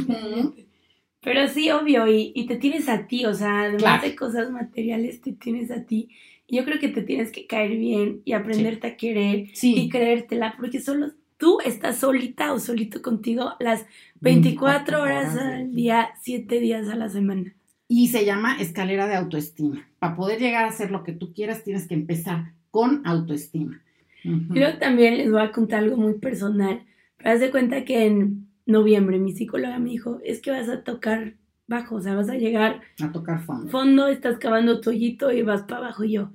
Pero 1.26 1.48
sí, 1.48 1.72
obvio, 1.72 2.06
y, 2.06 2.46
te 2.46 2.54
tienes 2.54 2.88
a 2.88 3.08
ti, 3.08 3.24
o 3.24 3.34
sea, 3.34 3.62
además 3.62 4.00
de 4.00 4.14
cosas 4.14 4.48
materiales, 4.52 5.20
te 5.20 5.32
tienes 5.32 5.72
a 5.72 5.82
ti. 5.82 6.10
Yo 6.48 6.64
creo 6.64 6.78
que 6.78 6.86
te 6.86 7.02
tienes 7.02 7.32
que 7.32 7.48
caer 7.48 7.76
bien 7.76 8.22
y 8.24 8.32
aprenderte 8.32 8.86
a 8.86 8.96
querer 8.96 9.48
y 9.60 9.88
creértela, 9.88 10.54
porque 10.56 10.80
solo 10.80 11.10
tú 11.36 11.58
estás 11.64 11.96
solita 11.96 12.52
o 12.52 12.60
solito 12.60 13.02
contigo 13.02 13.54
las 13.58 13.86
24 14.20 15.02
horas 15.02 15.36
al 15.36 15.74
día, 15.74 16.10
7 16.22 16.60
días 16.60 16.88
a 16.88 16.94
la 16.94 17.08
semana. 17.08 17.52
Y 17.88 18.06
se 18.06 18.24
llama 18.24 18.60
escalera 18.60 19.08
de 19.08 19.16
autoestima. 19.16 19.84
Para 19.98 20.14
poder 20.14 20.38
llegar 20.38 20.64
a 20.64 20.68
hacer 20.68 20.92
lo 20.92 21.02
que 21.02 21.10
tú 21.10 21.34
quieras, 21.34 21.64
tienes 21.64 21.88
que 21.88 21.94
empezar 21.94 22.52
con 22.70 23.04
autoestima. 23.04 23.82
Yo 24.22 24.78
también 24.78 25.18
les 25.18 25.32
voy 25.32 25.42
a 25.42 25.50
contar 25.50 25.80
algo 25.80 25.96
muy 25.96 26.14
personal. 26.20 26.84
Pero 27.16 27.30
haz 27.30 27.40
de 27.40 27.50
cuenta 27.50 27.84
que 27.84 28.06
en 28.06 28.46
noviembre 28.66 29.18
mi 29.18 29.32
psicóloga 29.32 29.78
me 29.78 29.90
dijo, 29.90 30.20
es 30.24 30.40
que 30.40 30.50
vas 30.50 30.68
a 30.68 30.84
tocar 30.84 31.34
bajo, 31.66 31.96
o 31.96 32.00
sea, 32.00 32.14
vas 32.14 32.28
a 32.28 32.36
llegar 32.36 32.82
a 33.02 33.12
tocar 33.12 33.42
fondo. 33.42 33.70
Fondo, 33.70 34.08
estás 34.08 34.38
cavando 34.38 34.80
tu 34.80 34.90
hoyito 34.90 35.32
y 35.32 35.42
vas 35.42 35.62
para 35.62 35.78
abajo. 35.78 36.04
Y 36.04 36.12
yo, 36.12 36.30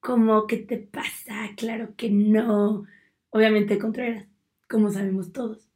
¿cómo 0.00 0.46
que 0.46 0.58
te 0.58 0.78
pasa? 0.78 1.34
Claro 1.56 1.94
que 1.96 2.10
no. 2.10 2.84
Obviamente 3.30 3.78
Contreras 3.78 4.26
como 4.68 4.90
sabemos 4.90 5.32
todos. 5.32 5.68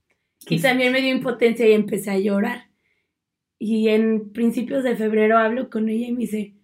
Y 0.48 0.60
también 0.60 0.92
me 0.92 1.00
dio 1.00 1.14
impotencia 1.14 1.68
y 1.68 1.72
empecé 1.72 2.10
a 2.10 2.18
llorar. 2.18 2.68
Y 3.58 3.88
en 3.88 4.30
principios 4.32 4.84
de 4.84 4.96
febrero 4.96 5.38
hablo 5.38 5.68
con 5.68 5.88
ella 5.88 6.08
y 6.08 6.12
me 6.12 6.20
dice, 6.20 6.54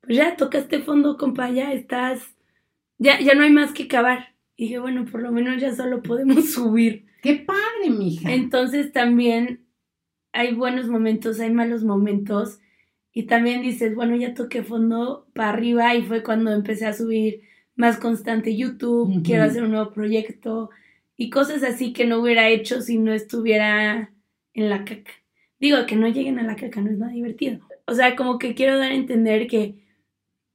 pues 0.00 0.16
ya 0.16 0.36
tocaste 0.36 0.80
fondo, 0.80 1.16
compa, 1.16 1.50
ya 1.50 1.72
estás, 1.72 2.22
ya, 2.98 3.20
ya 3.20 3.34
no 3.34 3.42
hay 3.42 3.50
más 3.50 3.72
que 3.72 3.88
cavar. 3.88 4.34
Y 4.56 4.64
dije, 4.64 4.78
bueno, 4.78 5.04
por 5.04 5.20
lo 5.20 5.32
menos 5.32 5.60
ya 5.60 5.74
solo 5.74 6.02
podemos 6.02 6.52
subir. 6.54 7.06
¡Qué 7.24 7.36
padre, 7.36 7.88
mija! 7.88 8.30
Entonces 8.30 8.92
también 8.92 9.64
hay 10.32 10.54
buenos 10.54 10.88
momentos, 10.88 11.40
hay 11.40 11.50
malos 11.50 11.82
momentos. 11.82 12.60
Y 13.14 13.22
también 13.22 13.62
dices, 13.62 13.94
bueno, 13.94 14.14
ya 14.14 14.34
toqué 14.34 14.62
fondo 14.62 15.26
para 15.32 15.48
arriba 15.48 15.94
y 15.94 16.02
fue 16.02 16.22
cuando 16.22 16.52
empecé 16.52 16.84
a 16.84 16.92
subir 16.92 17.40
más 17.76 17.96
constante 17.96 18.54
YouTube, 18.54 19.22
quiero 19.24 19.44
hacer 19.44 19.62
un 19.62 19.70
nuevo 19.70 19.90
proyecto, 19.90 20.68
y 21.16 21.30
cosas 21.30 21.62
así 21.62 21.94
que 21.94 22.04
no 22.04 22.20
hubiera 22.20 22.48
hecho 22.50 22.82
si 22.82 22.98
no 22.98 23.14
estuviera 23.14 24.12
en 24.52 24.68
la 24.68 24.84
caca. 24.84 25.12
Digo, 25.58 25.86
que 25.86 25.96
no 25.96 26.08
lleguen 26.08 26.38
a 26.38 26.42
la 26.42 26.56
caca 26.56 26.82
no 26.82 26.90
es 26.90 26.98
nada 26.98 27.12
divertido. 27.12 27.60
O 27.86 27.94
sea, 27.94 28.16
como 28.16 28.38
que 28.38 28.54
quiero 28.54 28.78
dar 28.78 28.92
a 28.92 28.96
entender 28.96 29.46
que 29.46 29.76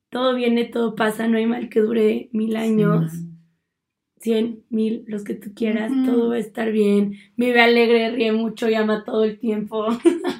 todo 0.09 0.35
viene, 0.35 0.65
todo 0.65 0.95
pasa, 0.95 1.27
no 1.27 1.39
hay 1.39 1.47
mal 1.47 1.67
que 1.69 1.79
dure 1.79 2.29
mil 2.31 2.55
años, 2.55 3.11
cien, 4.19 4.63
mil, 4.69 5.03
los 5.07 5.23
que 5.23 5.33
tú 5.33 5.53
quieras, 5.53 5.91
todo 6.05 6.29
va 6.29 6.35
a 6.35 6.39
estar 6.39 6.71
bien. 6.71 7.15
Vive 7.37 7.61
alegre, 7.61 8.11
ríe 8.11 8.31
mucho 8.31 8.69
y 8.69 8.75
ama 8.75 9.03
todo 9.03 9.23
el 9.23 9.39
tiempo. 9.39 9.87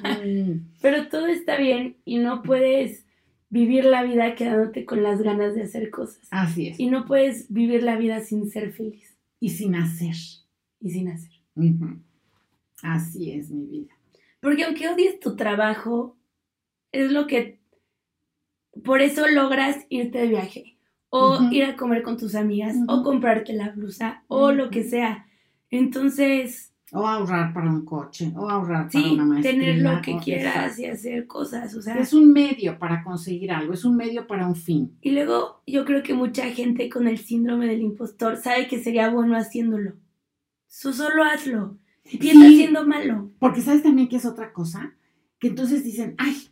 Pero 0.82 1.08
todo 1.08 1.26
está 1.26 1.56
bien 1.56 1.96
y 2.04 2.18
no 2.18 2.42
puedes 2.42 3.06
vivir 3.48 3.84
la 3.84 4.02
vida 4.02 4.34
quedándote 4.34 4.84
con 4.84 5.02
las 5.02 5.22
ganas 5.22 5.54
de 5.54 5.62
hacer 5.62 5.90
cosas. 5.90 6.26
Así 6.30 6.68
es. 6.68 6.78
Y 6.78 6.86
no 6.86 7.04
puedes 7.04 7.52
vivir 7.52 7.82
la 7.82 7.96
vida 7.96 8.20
sin 8.20 8.50
ser 8.50 8.72
feliz. 8.72 9.16
Y 9.40 9.50
sin 9.50 9.74
hacer. 9.74 10.14
Y 10.80 10.90
sin 10.90 11.08
hacer. 11.08 11.32
Así 12.82 13.32
es 13.32 13.50
mi 13.50 13.66
vida. 13.66 13.94
Porque 14.40 14.64
aunque 14.64 14.88
odies 14.88 15.20
tu 15.20 15.36
trabajo, 15.36 16.16
es 16.92 17.10
lo 17.10 17.26
que... 17.26 17.58
Por 18.84 19.02
eso 19.02 19.26
logras 19.26 19.84
irte 19.88 20.18
de 20.18 20.28
viaje, 20.28 20.76
o 21.10 21.48
ir 21.50 21.64
a 21.64 21.76
comer 21.76 22.02
con 22.02 22.16
tus 22.16 22.34
amigas, 22.34 22.76
o 22.88 23.02
comprarte 23.02 23.52
la 23.52 23.70
blusa, 23.70 24.22
o 24.28 24.52
lo 24.52 24.70
que 24.70 24.84
sea. 24.84 25.26
Entonces... 25.70 26.72
O 26.92 27.06
ahorrar 27.06 27.52
para 27.52 27.70
un 27.70 27.84
coche, 27.84 28.32
o 28.36 28.48
ahorrar 28.48 28.90
para 28.90 29.12
una 29.12 29.24
maestría. 29.24 29.52
tener 29.52 29.78
lo 29.82 30.00
que 30.02 30.16
quieras 30.18 30.76
y 30.78 30.86
hacer 30.86 31.26
cosas, 31.26 31.74
o 31.74 31.82
sea... 31.82 31.96
Es 31.96 32.12
un 32.12 32.32
medio 32.32 32.78
para 32.78 33.02
conseguir 33.04 33.52
algo, 33.52 33.74
es 33.74 33.84
un 33.84 33.96
medio 33.96 34.26
para 34.26 34.46
un 34.46 34.56
fin. 34.56 34.96
Y 35.00 35.10
luego 35.10 35.62
yo 35.66 35.84
creo 35.84 36.02
que 36.02 36.14
mucha 36.14 36.46
gente 36.50 36.88
con 36.88 37.06
el 37.06 37.18
síndrome 37.18 37.66
del 37.66 37.82
impostor 37.82 38.36
sabe 38.36 38.66
que 38.66 38.82
sería 38.82 39.10
bueno 39.10 39.36
haciéndolo. 39.36 39.94
solo 40.66 41.24
hazlo. 41.24 41.76
Y 42.04 42.28
está 42.28 42.46
haciendo 42.46 42.86
malo. 42.86 43.30
Porque 43.38 43.60
sabes 43.60 43.82
también 43.82 44.08
que 44.08 44.16
es 44.16 44.26
otra 44.26 44.52
cosa, 44.52 44.94
que 45.38 45.48
entonces 45.48 45.84
dicen, 45.84 46.14
ay, 46.18 46.49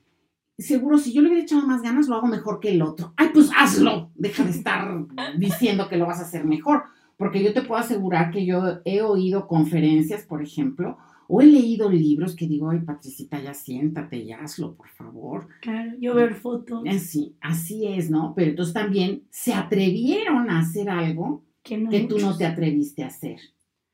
seguro 0.62 0.98
si 0.98 1.12
yo 1.12 1.22
le 1.22 1.28
hubiera 1.28 1.44
echado 1.44 1.66
más 1.66 1.82
ganas 1.82 2.08
lo 2.08 2.16
hago 2.16 2.26
mejor 2.26 2.60
que 2.60 2.70
el 2.70 2.82
otro. 2.82 3.12
Ay, 3.16 3.30
pues 3.32 3.50
hazlo. 3.56 4.10
Deja 4.14 4.44
de 4.44 4.50
estar 4.50 5.06
diciendo 5.38 5.88
que 5.88 5.96
lo 5.96 6.06
vas 6.06 6.18
a 6.18 6.22
hacer 6.22 6.44
mejor 6.44 6.82
porque 7.18 7.42
yo 7.42 7.52
te 7.52 7.62
puedo 7.62 7.80
asegurar 7.80 8.30
que 8.30 8.46
yo 8.46 8.78
he 8.84 9.02
oído 9.02 9.48
conferencias, 9.48 10.24
por 10.24 10.40
ejemplo, 10.40 10.96
o 11.26 11.42
he 11.42 11.46
leído 11.46 11.90
libros 11.90 12.34
que 12.34 12.46
digo, 12.46 12.70
ay, 12.70 12.78
Patricita, 12.78 13.42
ya 13.42 13.52
siéntate 13.52 14.16
y 14.16 14.32
hazlo, 14.32 14.74
por 14.74 14.88
favor. 14.88 15.48
Claro, 15.60 15.92
yo 16.00 16.14
ver 16.14 16.34
fotos. 16.34 16.84
Sí, 17.00 17.36
así 17.40 17.86
es, 17.86 18.08
¿no? 18.08 18.32
Pero 18.34 18.50
entonces 18.50 18.72
también 18.72 19.24
se 19.30 19.52
atrevieron 19.52 20.48
a 20.48 20.60
hacer 20.60 20.88
algo 20.88 21.44
que, 21.62 21.76
tú 22.08 22.18
no 22.18 22.36
te 22.36 22.46
atreviste 22.46 23.02
a 23.02 23.08
hacer. 23.08 23.40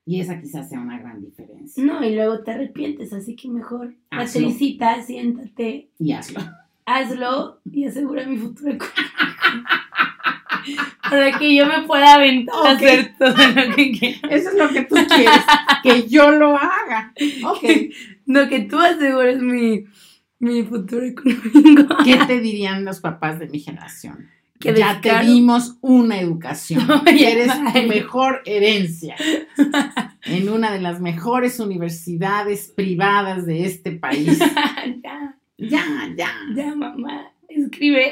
Y 0.06 0.20
esa 0.20 0.40
quizás 0.40 0.68
sea 0.68 0.80
una 0.80 0.98
gran 0.98 1.22
diferencia. 1.22 1.82
No, 1.82 2.04
y 2.04 2.14
luego 2.14 2.40
te 2.40 2.52
arrepientes, 2.52 3.12
así 3.12 3.36
que 3.36 3.48
mejor, 3.48 3.94
Patricita, 4.10 5.02
siéntate. 5.02 5.88
Y 5.98 6.12
hazlo. 6.12 6.40
hazlo 6.84 7.60
y 7.70 7.86
asegura 7.86 8.26
mi 8.26 8.36
futuro 8.36 8.72
económico. 8.72 9.02
Para 11.10 11.38
que 11.38 11.54
yo 11.54 11.66
me 11.66 11.82
pueda 11.82 12.14
aventar 12.14 12.54
a 12.66 12.70
hacer 12.72 13.14
todo 13.18 13.36
lo 13.36 13.74
que 13.74 13.92
quiero. 13.98 14.28
Eso 14.30 14.50
es 14.50 14.54
lo 14.56 14.68
que 14.70 14.82
tú 14.82 14.94
quieres, 14.94 15.44
que 15.82 16.08
yo 16.08 16.30
lo 16.32 16.56
haga. 16.56 17.12
Ok. 17.44 17.62
No, 18.26 18.48
que 18.48 18.60
tú 18.60 18.78
asegures 18.78 19.40
mi, 19.40 19.84
mi 20.38 20.62
futuro 20.62 21.04
económico. 21.04 21.96
¿Qué 22.04 22.16
te 22.26 22.40
dirían 22.40 22.84
los 22.84 23.00
papás 23.00 23.38
de 23.38 23.48
mi 23.48 23.60
generación? 23.60 24.28
Que 24.58 24.74
ya 24.74 25.00
te 25.00 25.18
dimos 25.24 25.76
una 25.80 26.20
educación. 26.20 26.86
eres 27.06 27.52
tu 27.72 27.82
mejor 27.88 28.42
herencia 28.46 29.16
en 30.24 30.48
una 30.48 30.72
de 30.72 30.80
las 30.80 31.00
mejores 31.00 31.58
universidades 31.60 32.72
privadas 32.74 33.46
de 33.46 33.66
este 33.66 33.92
país. 33.92 34.38
ya. 35.02 35.36
Ya, 35.56 35.84
ya. 36.16 36.30
Ya, 36.54 36.74
mamá. 36.74 37.32
Escribe. 37.48 38.10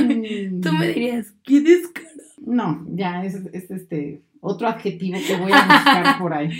Mm. 0.00 0.60
Tú 0.60 0.72
me 0.72 0.88
dirías, 0.88 1.32
¿qué 1.42 1.60
descaro? 1.60 2.06
No, 2.38 2.86
ya 2.90 3.24
es, 3.24 3.34
es, 3.52 3.70
este 3.70 4.22
otro 4.40 4.68
adjetivo 4.68 5.18
que 5.26 5.36
voy 5.36 5.50
a 5.52 5.62
buscar 5.62 6.18
por 6.18 6.32
ahí. 6.32 6.50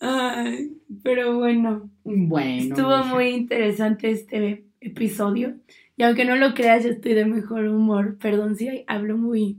Ay, 0.00 0.72
pero 1.02 1.38
bueno. 1.38 1.88
Bueno. 2.04 2.74
Estuvo 2.74 3.04
muy 3.04 3.28
interesante 3.28 4.10
este 4.10 4.64
episodio. 4.80 5.54
Y 5.98 6.04
aunque 6.04 6.24
no 6.24 6.36
lo 6.36 6.54
creas, 6.54 6.84
yo 6.84 6.90
estoy 6.90 7.14
de 7.14 7.26
mejor 7.26 7.66
humor. 7.66 8.18
Perdón 8.18 8.54
si 8.54 8.84
hablo 8.86 9.18
muy 9.18 9.58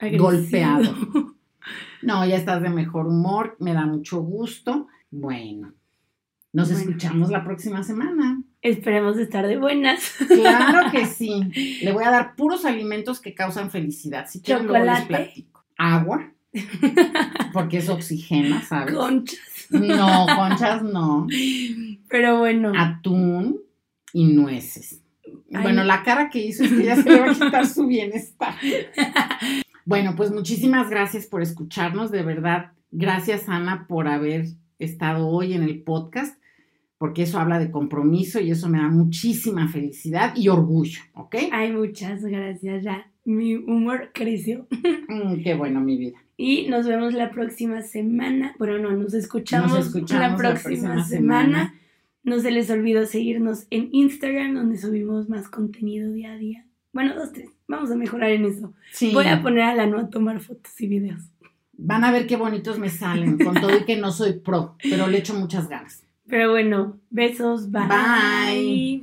golpeado. 0.00 0.94
No, 2.00 2.24
ya 2.24 2.36
estás 2.36 2.62
de 2.62 2.70
mejor 2.70 3.08
humor. 3.08 3.56
Me 3.58 3.74
da 3.74 3.84
mucho 3.84 4.20
gusto. 4.20 4.86
Bueno, 5.10 5.74
nos 6.52 6.70
escuchamos 6.70 7.28
la 7.28 7.42
próxima 7.42 7.82
semana. 7.82 8.40
Esperemos 8.62 9.18
estar 9.18 9.46
de 9.48 9.58
buenas. 9.58 10.14
Claro 10.28 10.92
que 10.92 11.06
sí. 11.06 11.80
Le 11.82 11.92
voy 11.92 12.04
a 12.04 12.10
dar 12.12 12.36
puros 12.36 12.64
alimentos 12.64 13.20
que 13.20 13.34
causan 13.34 13.72
felicidad. 13.72 14.26
Si 14.28 14.40
Chocolate. 14.40 15.48
Agua. 15.76 16.32
Porque 17.52 17.78
es 17.78 17.88
oxigena, 17.88 18.62
¿sabes? 18.62 18.94
Conchas. 18.94 19.66
No, 19.70 20.26
conchas 20.36 20.84
no. 20.84 21.26
Pero 22.08 22.38
bueno. 22.38 22.72
Atún 22.76 23.67
y 24.12 24.24
nueces. 24.26 25.02
Bueno, 25.50 25.84
la 25.84 26.02
cara 26.02 26.30
que 26.30 26.44
hizo 26.44 26.64
es 26.64 26.72
que 26.72 26.84
ya 26.84 26.96
se 26.96 27.08
le 27.08 27.20
va 27.20 27.30
a 27.30 27.34
quitar 27.34 27.66
su 27.66 27.86
bienestar. 27.86 28.54
Bueno, 29.84 30.14
pues 30.14 30.30
muchísimas 30.30 30.90
gracias 30.90 31.24
por 31.24 31.40
escucharnos, 31.40 32.10
de 32.10 32.22
verdad. 32.22 32.72
Gracias, 32.90 33.48
Ana, 33.48 33.86
por 33.88 34.06
haber 34.06 34.44
estado 34.78 35.28
hoy 35.28 35.54
en 35.54 35.62
el 35.62 35.82
podcast 35.82 36.38
porque 36.98 37.22
eso 37.22 37.38
habla 37.38 37.60
de 37.60 37.70
compromiso 37.70 38.40
y 38.40 38.50
eso 38.50 38.68
me 38.68 38.78
da 38.78 38.88
muchísima 38.88 39.68
felicidad 39.68 40.34
y 40.36 40.48
orgullo, 40.48 41.00
¿ok? 41.14 41.36
Ay, 41.52 41.72
muchas 41.72 42.24
gracias, 42.24 42.82
ya. 42.82 43.10
Mi 43.24 43.54
humor 43.54 44.10
creció. 44.12 44.66
Mm, 45.10 45.42
qué 45.42 45.54
bueno, 45.54 45.80
mi 45.80 45.96
vida. 45.96 46.18
Y 46.36 46.66
nos 46.68 46.86
vemos 46.86 47.14
la 47.14 47.30
próxima 47.30 47.80
semana. 47.80 48.54
Bueno, 48.58 48.78
no, 48.78 48.90
nos 48.94 49.14
escuchamos, 49.14 49.90
la, 50.10 50.36
próxima 50.36 51.02
semana. 51.02 51.72
No 52.28 52.40
se 52.40 52.50
les 52.50 52.68
olvide 52.70 53.06
seguirnos 53.06 53.66
en 53.70 53.88
Instagram, 53.92 54.54
donde 54.54 54.76
subimos 54.76 55.28
más 55.28 55.48
contenido 55.48 56.12
día 56.12 56.32
a 56.32 56.36
día. 56.36 56.66
Bueno, 56.92 57.14
dos, 57.14 57.32
tres. 57.32 57.48
Vamos 57.66 57.90
a 57.90 57.96
mejorar 57.96 58.30
en 58.30 58.44
eso. 58.44 58.74
Sí. 58.92 59.12
Voy 59.14 59.26
a 59.26 59.42
poner 59.42 59.64
a 59.64 59.74
la 59.74 59.86
no 59.86 59.98
a 59.98 60.10
tomar 60.10 60.40
fotos 60.40 60.78
y 60.80 60.88
videos. 60.88 61.22
Van 61.72 62.04
a 62.04 62.12
ver 62.12 62.26
qué 62.26 62.36
bonitos 62.36 62.78
me 62.78 62.90
salen, 62.90 63.38
con 63.38 63.54
todo 63.54 63.78
y 63.78 63.84
que 63.84 63.96
no 63.96 64.10
soy 64.10 64.34
pro, 64.40 64.76
pero 64.82 65.06
le 65.06 65.18
echo 65.18 65.32
muchas 65.34 65.68
ganas. 65.68 66.02
Pero 66.26 66.50
bueno, 66.50 66.98
besos, 67.10 67.70
bye. 67.70 67.86
Bye. 67.86 68.97